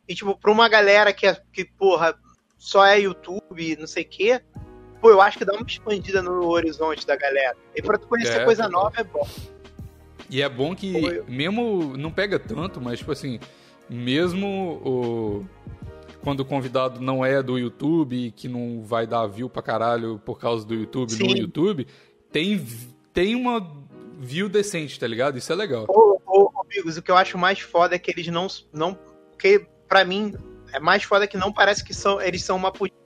[0.08, 2.18] E, tipo, pra uma galera que, é, que porra,
[2.56, 4.40] só é YouTube, não sei o quê,
[5.00, 7.56] pô, eu acho que dá uma expandida no horizonte da galera.
[7.74, 9.28] E pra tu conhecer é, coisa nova é bom.
[10.30, 13.40] E é bom que, mesmo não pega tanto, mas, tipo assim,
[13.88, 14.46] mesmo
[14.84, 15.46] o,
[16.22, 20.38] quando o convidado não é do YouTube, que não vai dar view pra caralho por
[20.38, 21.28] causa do YouTube Sim.
[21.28, 21.86] no YouTube,
[22.30, 22.64] tem,
[23.12, 23.66] tem uma
[24.18, 25.38] view decente, tá ligado?
[25.38, 25.86] Isso é legal.
[25.88, 28.46] Ô, ô, amigos, o que eu acho mais foda é que eles não.
[28.72, 28.98] não
[29.30, 30.34] porque, pra mim,
[30.72, 32.98] é mais foda que não parece que são, eles são uma putinha.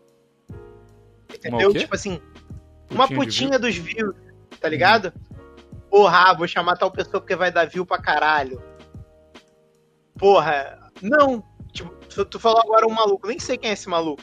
[1.33, 1.73] Entendeu?
[1.73, 2.21] Tipo assim,
[2.91, 4.15] uma putinha dos views,
[4.61, 5.07] tá ligado?
[5.07, 5.33] Uhum
[5.93, 8.63] porra, ah, vou chamar tal pessoa porque vai dar view pra caralho.
[10.23, 11.43] Porra, não.
[11.73, 14.23] Tipo, tu falou agora um maluco, nem sei quem é esse maluco.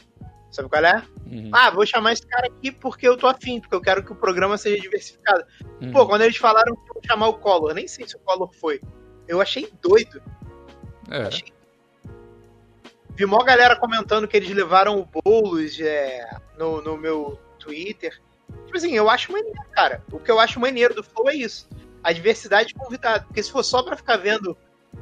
[0.50, 1.04] Sabe qual é?
[1.26, 1.50] Uhum.
[1.52, 4.16] Ah, vou chamar esse cara aqui porque eu tô afim, porque eu quero que o
[4.16, 5.44] programa seja diversificado.
[5.78, 5.92] Uhum.
[5.92, 8.80] Pô, quando eles falaram que iam chamar o Collor, nem sei se o Collor foi.
[9.28, 10.22] Eu achei doido.
[11.10, 11.24] É.
[11.24, 11.52] Achei...
[13.14, 16.26] Vi mó galera comentando que eles levaram o Boulos é,
[16.56, 18.18] no, no meu Twitter.
[18.64, 20.02] Tipo assim, eu acho maneiro, cara.
[20.10, 21.68] O que eu acho maneiro do Flow é isso.
[22.02, 23.26] A diversidade de convidado.
[23.26, 24.56] Porque se for só pra ficar vendo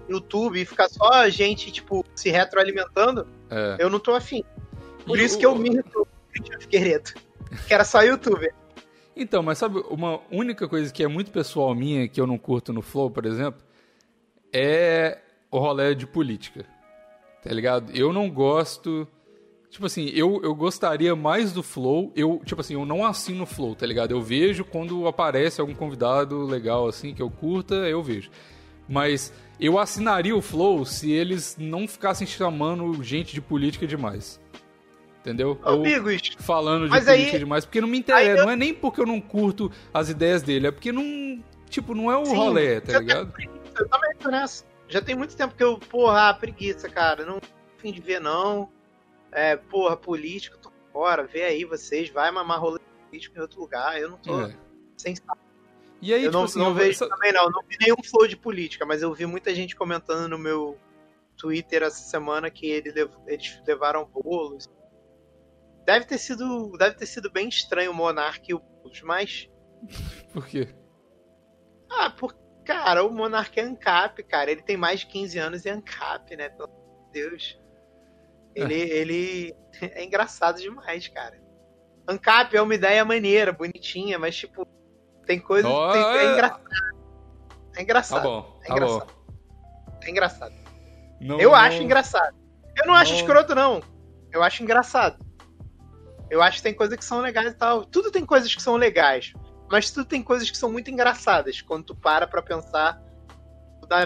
[0.08, 3.76] YouTube e ficar só a gente, tipo, se retroalimentando, é.
[3.78, 4.44] eu não tô afim.
[5.06, 5.38] Por e isso o...
[5.38, 7.12] que eu me irrito Christian Figueiredo.
[7.66, 8.54] Que era só youtuber.
[9.16, 12.72] Então, mas sabe, uma única coisa que é muito pessoal minha, que eu não curto
[12.72, 13.60] no Flow, por exemplo,
[14.52, 15.18] é
[15.50, 16.64] o rolê de política.
[17.42, 17.90] Tá ligado?
[17.92, 19.08] Eu não gosto
[19.70, 22.10] Tipo assim, eu, eu gostaria mais do Flow.
[22.16, 24.12] Eu, tipo assim, eu não assino o Flow, tá ligado?
[24.12, 28.30] Eu vejo quando aparece algum convidado legal, assim, que eu curta, eu vejo.
[28.88, 34.40] Mas eu assinaria o Flow se eles não ficassem chamando gente de política demais.
[35.20, 35.60] Entendeu?
[35.64, 38.40] Amigos, falando de política aí, demais, porque não me interessa.
[38.40, 38.44] Eu...
[38.44, 41.42] Não é nem porque eu não curto as ideias dele, é porque não.
[41.68, 43.32] Tipo, não é o Sim, rolê, tá ligado?
[43.78, 44.64] Eu também tô nessa.
[44.88, 47.26] Já tem muito tempo que eu, porra, preguiça, cara.
[47.26, 47.40] Não
[47.76, 48.70] fim de ver, não.
[49.30, 51.26] É, porra, política, tô fora.
[51.26, 54.00] Vê aí vocês, vai mamar rolê político em outro lugar.
[54.00, 54.56] Eu não tô é.
[54.96, 55.14] sem
[56.00, 57.50] E aí, eu tipo não, assim, não vejo também, não.
[57.50, 60.78] Não vi nenhum flow de política, mas eu vi muita gente comentando no meu
[61.36, 63.10] Twitter essa semana que ele lev...
[63.26, 64.68] eles levaram bolos.
[65.84, 69.48] Deve ter sido, deve ter sido bem estranho o Monark e o Boulos, mas.
[70.32, 70.68] Por quê?
[71.90, 74.50] Ah, por cara, o Monark é ANCAP, cara.
[74.50, 76.50] Ele tem mais de 15 anos e é ANCAP, né?
[76.50, 77.58] Pelo amor de Deus.
[78.54, 78.88] Ele, é.
[78.98, 81.40] ele é engraçado demais, cara.
[82.06, 84.66] ANCAP é uma ideia maneira, bonitinha, mas tipo,
[85.28, 85.68] tem coisa.
[85.68, 86.62] Oh, tem, é engraçado.
[87.76, 88.22] É engraçado.
[88.22, 88.98] Tá bom, é engraçado.
[89.00, 89.98] Tá bom.
[90.02, 90.54] É engraçado.
[91.20, 91.56] Não, eu não...
[91.56, 92.36] acho engraçado.
[92.76, 93.82] Eu não, não acho escroto, não.
[94.32, 95.24] Eu acho engraçado.
[96.30, 97.84] Eu acho que tem coisas que são legais e tal.
[97.84, 99.32] Tudo tem coisas que são legais.
[99.70, 103.00] Mas tudo tem coisas que são muito engraçadas quando tu para pra pensar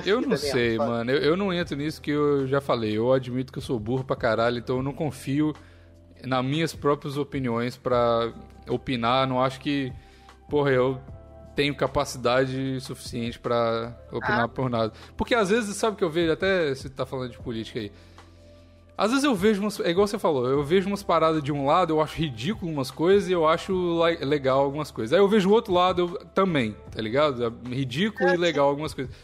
[0.05, 0.91] eu não mesmo, sei, sabe?
[0.91, 1.11] mano.
[1.11, 2.97] Eu, eu não entro nisso que eu já falei.
[2.97, 5.53] Eu admito que eu sou burro pra caralho, então eu não confio
[6.25, 8.33] nas minhas próprias opiniões pra
[8.69, 9.27] opinar.
[9.27, 9.93] Não acho que,
[10.53, 11.01] porra, eu
[11.57, 14.49] tenho capacidade suficiente para opinar ah.
[14.49, 14.93] por nada.
[15.17, 17.91] Porque às vezes, sabe o que eu vejo, até se tá falando de política aí.
[18.99, 19.81] Às vezes eu vejo umas.
[19.81, 22.91] É igual você falou, eu vejo umas paradas de um lado, eu acho ridículo umas
[22.91, 25.15] coisas e eu acho legal algumas coisas.
[25.15, 27.47] Aí eu vejo o outro lado eu, também, tá ligado?
[27.47, 29.15] É ridículo e legal algumas coisas.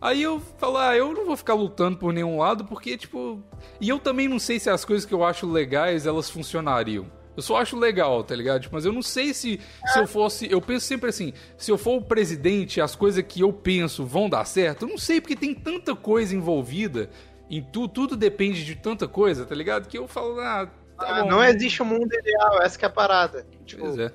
[0.00, 3.42] Aí eu falo, ah, eu não vou ficar lutando por nenhum lado, porque, tipo.
[3.80, 7.06] E eu também não sei se as coisas que eu acho legais elas funcionariam.
[7.36, 8.62] Eu só acho legal, tá ligado?
[8.62, 10.50] Tipo, mas eu não sei se, se eu fosse.
[10.50, 14.28] Eu penso sempre assim: se eu for o presidente, as coisas que eu penso vão
[14.28, 14.86] dar certo.
[14.86, 17.10] Eu não sei, porque tem tanta coisa envolvida
[17.50, 19.86] em tudo, tudo depende de tanta coisa, tá ligado?
[19.86, 20.66] Que eu falo, ah,
[20.98, 23.46] tá ah, Não existe um mundo ideal, essa é a parada.
[23.64, 24.10] Tipo, pois é.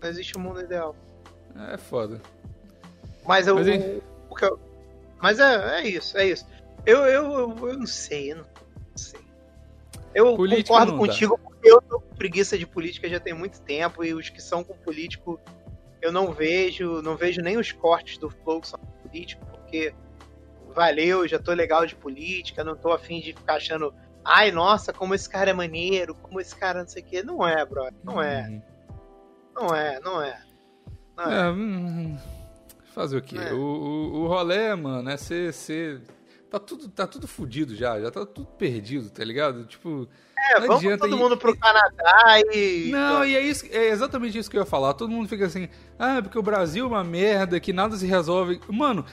[0.00, 0.94] Não existe um mundo ideal.
[1.72, 2.20] É foda.
[3.26, 3.56] Mas eu.
[3.56, 4.60] Mas, o, o que eu,
[5.20, 6.46] mas é, é isso, é isso.
[6.86, 8.44] Eu, eu, eu, eu não sei, eu não
[8.96, 9.20] sei.
[10.14, 11.42] Eu política concordo contigo dá.
[11.48, 14.76] porque eu tô preguiça de política já tem muito tempo e os que são com
[14.76, 15.40] político
[16.02, 19.94] eu não vejo, não vejo nem os cortes do Flow que são político, porque
[20.74, 25.14] valeu, já tô legal de política, não tô afim de ficar achando, ai, nossa, como
[25.14, 27.22] esse cara é maneiro, como esse cara não sei o quê.
[27.22, 28.48] Não é, brother, não é.
[28.48, 28.62] Uhum.
[29.54, 30.42] Não é, não é.
[31.16, 31.40] Não é.
[31.40, 32.18] é hum,
[32.94, 33.38] fazer o quê?
[33.38, 33.52] É.
[33.54, 36.02] O, o, o rolê, mano, é ser, ser
[36.50, 39.64] tá tudo, tá tudo fudido já, já tá tudo perdido, tá ligado?
[39.64, 40.08] Tipo.
[40.36, 42.90] É, vamos adianta, todo mundo pro Canadá e.
[42.90, 44.94] Não, e é, isso, é exatamente isso que eu ia falar.
[44.94, 48.60] Todo mundo fica assim, ah, porque o Brasil é uma merda, que nada se resolve.
[48.68, 49.04] Mano,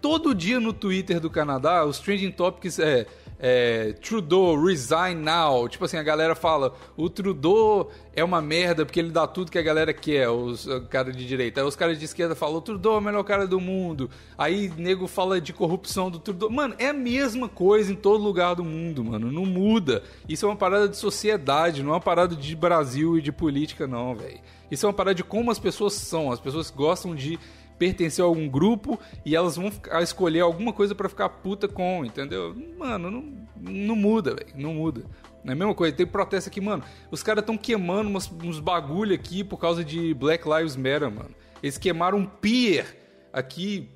[0.00, 3.06] todo dia no Twitter do Canadá, os trending topics é
[3.40, 5.66] é, Trudeau, resign now.
[5.68, 9.58] Tipo assim, a galera fala, o Trudeau é uma merda porque ele dá tudo que
[9.58, 11.60] a galera quer, os caras de direita.
[11.60, 14.10] Aí os caras de esquerda falam, o Trudeau é o melhor cara do mundo.
[14.36, 16.50] Aí nego fala de corrupção do Trudeau.
[16.50, 19.32] Mano, é a mesma coisa em todo lugar do mundo, mano.
[19.32, 20.02] Não muda.
[20.28, 23.86] Isso é uma parada de sociedade, não é uma parada de Brasil e de política,
[23.86, 24.40] não, velho.
[24.70, 26.30] Isso é uma parada de como as pessoas são.
[26.30, 27.38] As pessoas gostam de
[27.80, 29.72] pertencer a algum grupo e elas vão
[30.02, 32.54] escolher alguma coisa para ficar puta com, entendeu?
[32.78, 34.52] Mano, não, não muda, velho.
[34.54, 35.00] Não muda.
[35.42, 35.96] Não é a mesma coisa.
[35.96, 36.84] Tem protesto aqui, mano.
[37.10, 41.30] Os caras estão queimando uns, uns bagulho aqui por causa de Black Lives Matter, mano.
[41.62, 42.98] Eles queimaram um pier
[43.32, 43.88] aqui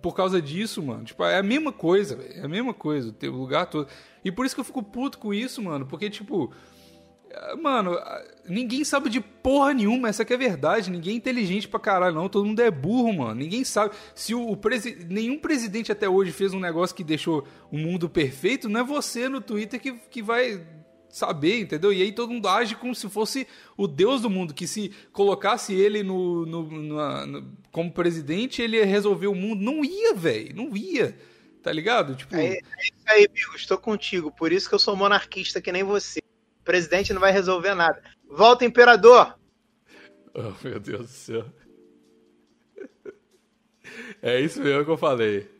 [0.00, 1.02] por causa disso, mano.
[1.02, 2.40] Tipo, é a mesma coisa, velho.
[2.40, 3.12] É a mesma coisa.
[3.20, 3.88] O lugar todo.
[4.24, 5.86] E por isso que eu fico puto com isso, mano.
[5.86, 6.52] Porque, tipo,
[7.60, 7.98] Mano,
[8.48, 10.90] ninguém sabe de porra nenhuma, essa que é a verdade.
[10.90, 12.28] Ninguém é inteligente pra caralho, não.
[12.28, 13.34] Todo mundo é burro, mano.
[13.34, 13.94] Ninguém sabe.
[14.14, 15.06] Se o, o presi...
[15.08, 19.28] nenhum presidente até hoje fez um negócio que deixou o mundo perfeito, não é você
[19.28, 20.64] no Twitter que, que vai
[21.08, 21.92] saber, entendeu?
[21.92, 25.74] E aí todo mundo age como se fosse o deus do mundo, que se colocasse
[25.74, 29.62] ele no, no, no, no como presidente, ele ia resolver o mundo.
[29.62, 30.54] Não ia, velho.
[30.54, 31.16] Não ia.
[31.62, 32.14] Tá ligado?
[32.14, 32.36] Tipo...
[32.36, 33.56] É, é isso aí, amigo.
[33.56, 34.30] Estou contigo.
[34.30, 36.20] Por isso que eu sou monarquista que nem você
[36.68, 38.02] presidente não vai resolver nada.
[38.30, 39.34] Volta, imperador!
[40.34, 41.44] Oh, meu Deus do céu.
[44.20, 45.50] É isso mesmo que eu falei.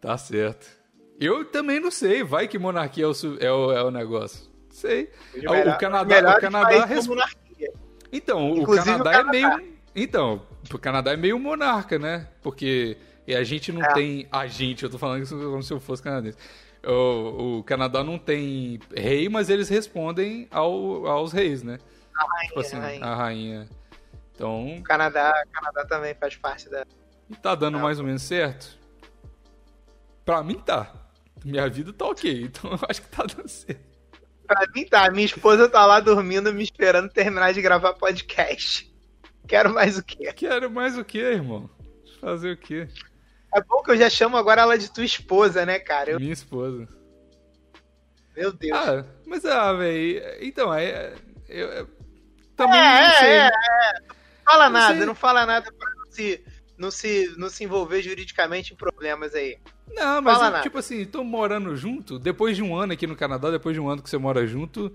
[0.00, 0.66] Tá certo.
[1.20, 2.24] Eu também não sei.
[2.24, 4.50] Vai que monarquia é o, é o, é o negócio.
[4.70, 5.10] Sei.
[5.34, 6.88] O, melhor, o Canadá, o Canadá
[8.10, 9.74] Então, Inclusive, o Canadá, o Canadá é meio.
[9.94, 12.26] Então, o Canadá é meio monarca, né?
[12.40, 12.96] Porque
[13.28, 13.92] a gente não é.
[13.92, 14.26] tem.
[14.32, 16.38] A gente, eu tô falando isso como se eu fosse canadense.
[16.86, 21.78] O, o Canadá não tem rei, mas eles respondem ao, aos reis, né?
[22.16, 23.04] A rainha, tipo assim, a rainha.
[23.04, 23.68] A rainha.
[24.34, 24.78] Então.
[24.78, 26.86] O Canadá, Canadá também faz parte da.
[27.28, 28.78] E tá dando mais ou menos certo?
[30.24, 30.92] Pra mim tá.
[31.44, 33.90] Minha vida tá ok, então eu acho que tá dando certo.
[34.46, 38.90] Pra mim tá, minha esposa tá lá dormindo, me esperando terminar de gravar podcast.
[39.46, 40.32] Quero mais o quê?
[40.32, 41.68] Quero mais o quê, irmão?
[42.20, 42.88] Fazer o quê?
[43.54, 46.12] É bom que eu já chamo agora ela de tua esposa, né, cara?
[46.12, 46.20] Eu...
[46.20, 46.88] Minha esposa.
[48.36, 48.78] Meu Deus.
[48.78, 50.22] Ah, mas ah, velho.
[50.40, 51.14] Então, é.
[51.48, 51.88] Eu, eu,
[52.56, 53.28] também é, não sei.
[53.28, 53.50] É, é.
[53.50, 55.06] Não fala não nada, sei.
[55.06, 56.44] não fala nada pra não se,
[56.78, 59.58] não, se, não se envolver juridicamente em problemas aí.
[59.92, 63.50] Não, mas eu, tipo assim, tô morando junto, depois de um ano aqui no Canadá,
[63.50, 64.94] depois de um ano que você mora junto,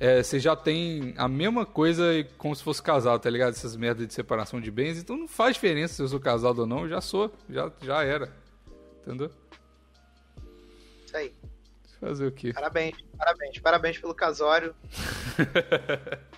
[0.00, 2.04] é, você já tem a mesma coisa
[2.36, 3.52] como se fosse casado, tá ligado?
[3.52, 6.66] Essas merdas de separação de bens, então não faz diferença se eu sou casado ou
[6.66, 8.32] não, eu já sou, já, já era.
[9.02, 9.30] Entendeu?
[11.06, 11.32] Isso aí.
[12.00, 12.52] Fazer o quê?
[12.52, 14.74] Parabéns, parabéns, parabéns pelo casório.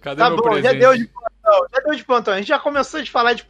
[0.00, 0.64] Cadê tá meu bom, presente?
[0.64, 2.34] já deu de plantão, já deu de plantão.
[2.34, 3.46] A gente já começou de falar de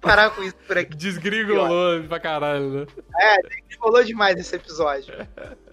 [0.00, 0.94] parar com isso por aqui.
[0.96, 2.86] Desgrigolou pra caralho, né?
[3.18, 5.14] É, desgrigolou demais esse episódio.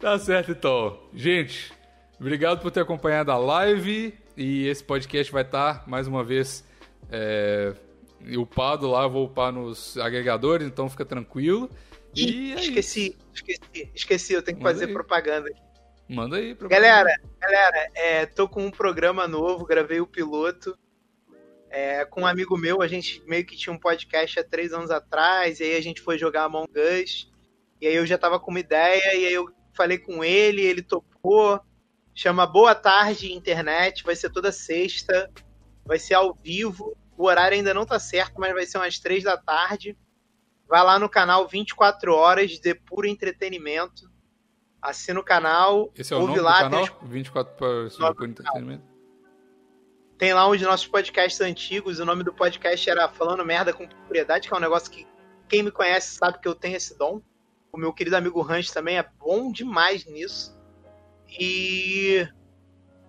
[0.00, 0.98] tá certo, então.
[1.14, 1.72] Gente,
[2.18, 4.14] obrigado por ter acompanhado a live.
[4.36, 6.64] E esse podcast vai estar, mais uma vez,
[7.10, 7.74] é,
[8.38, 9.02] upado lá.
[9.02, 11.70] Eu vou upar nos agregadores, então fica tranquilo.
[12.14, 14.32] E, esqueci, esqueci, esqueci.
[14.32, 14.92] Eu tenho que Manda fazer aí.
[14.92, 15.60] propaganda aqui.
[16.08, 16.54] Manda aí.
[16.54, 16.86] Propaganda.
[16.86, 20.76] Galera, galera, é, tô com um programa novo, gravei o piloto.
[21.68, 24.90] É, com um amigo meu, a gente meio que tinha um podcast há três anos
[24.90, 27.30] atrás, e aí a gente foi jogar Among Us,
[27.80, 29.48] e aí eu já tava com uma ideia, e aí eu
[29.80, 31.58] falei com ele, ele topou,
[32.14, 35.30] chama Boa Tarde Internet, vai ser toda sexta,
[35.86, 39.24] vai ser ao vivo, o horário ainda não tá certo, mas vai ser umas três
[39.24, 39.96] da tarde.
[40.68, 44.10] Vai lá no canal 24 horas de puro entretenimento.
[44.82, 45.90] Assina o canal.
[45.96, 46.98] Esse é o nome lá, do canal?
[47.02, 48.84] 24 horas de puro entretenimento.
[50.18, 52.00] Tem lá um de nossos podcasts antigos.
[52.00, 55.06] O nome do podcast era Falando Merda com Propriedade, que é um negócio que
[55.48, 57.22] quem me conhece sabe que eu tenho esse dom.
[57.72, 60.56] O meu querido amigo Ranch também é bom demais nisso.
[61.38, 62.26] E.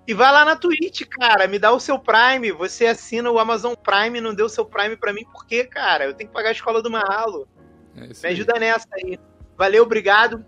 [0.08, 1.48] E vai lá na Twitch, cara.
[1.48, 2.52] Me dá o seu Prime.
[2.52, 5.64] Você assina o Amazon Prime e não deu o seu Prime para mim, por quê,
[5.64, 6.06] cara?
[6.06, 7.48] Eu tenho que pagar a escola do Mahalo.
[7.96, 9.20] É me ajuda nessa aí.
[9.58, 10.44] Valeu, obrigado.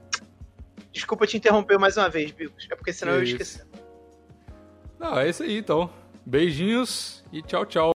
[0.92, 2.68] Desculpa te interromper mais uma vez, Bicos.
[2.70, 3.62] É porque senão é eu esqueci.
[5.00, 5.90] Não, é isso aí então.
[6.26, 7.92] Beijinhos e tchau, tchau.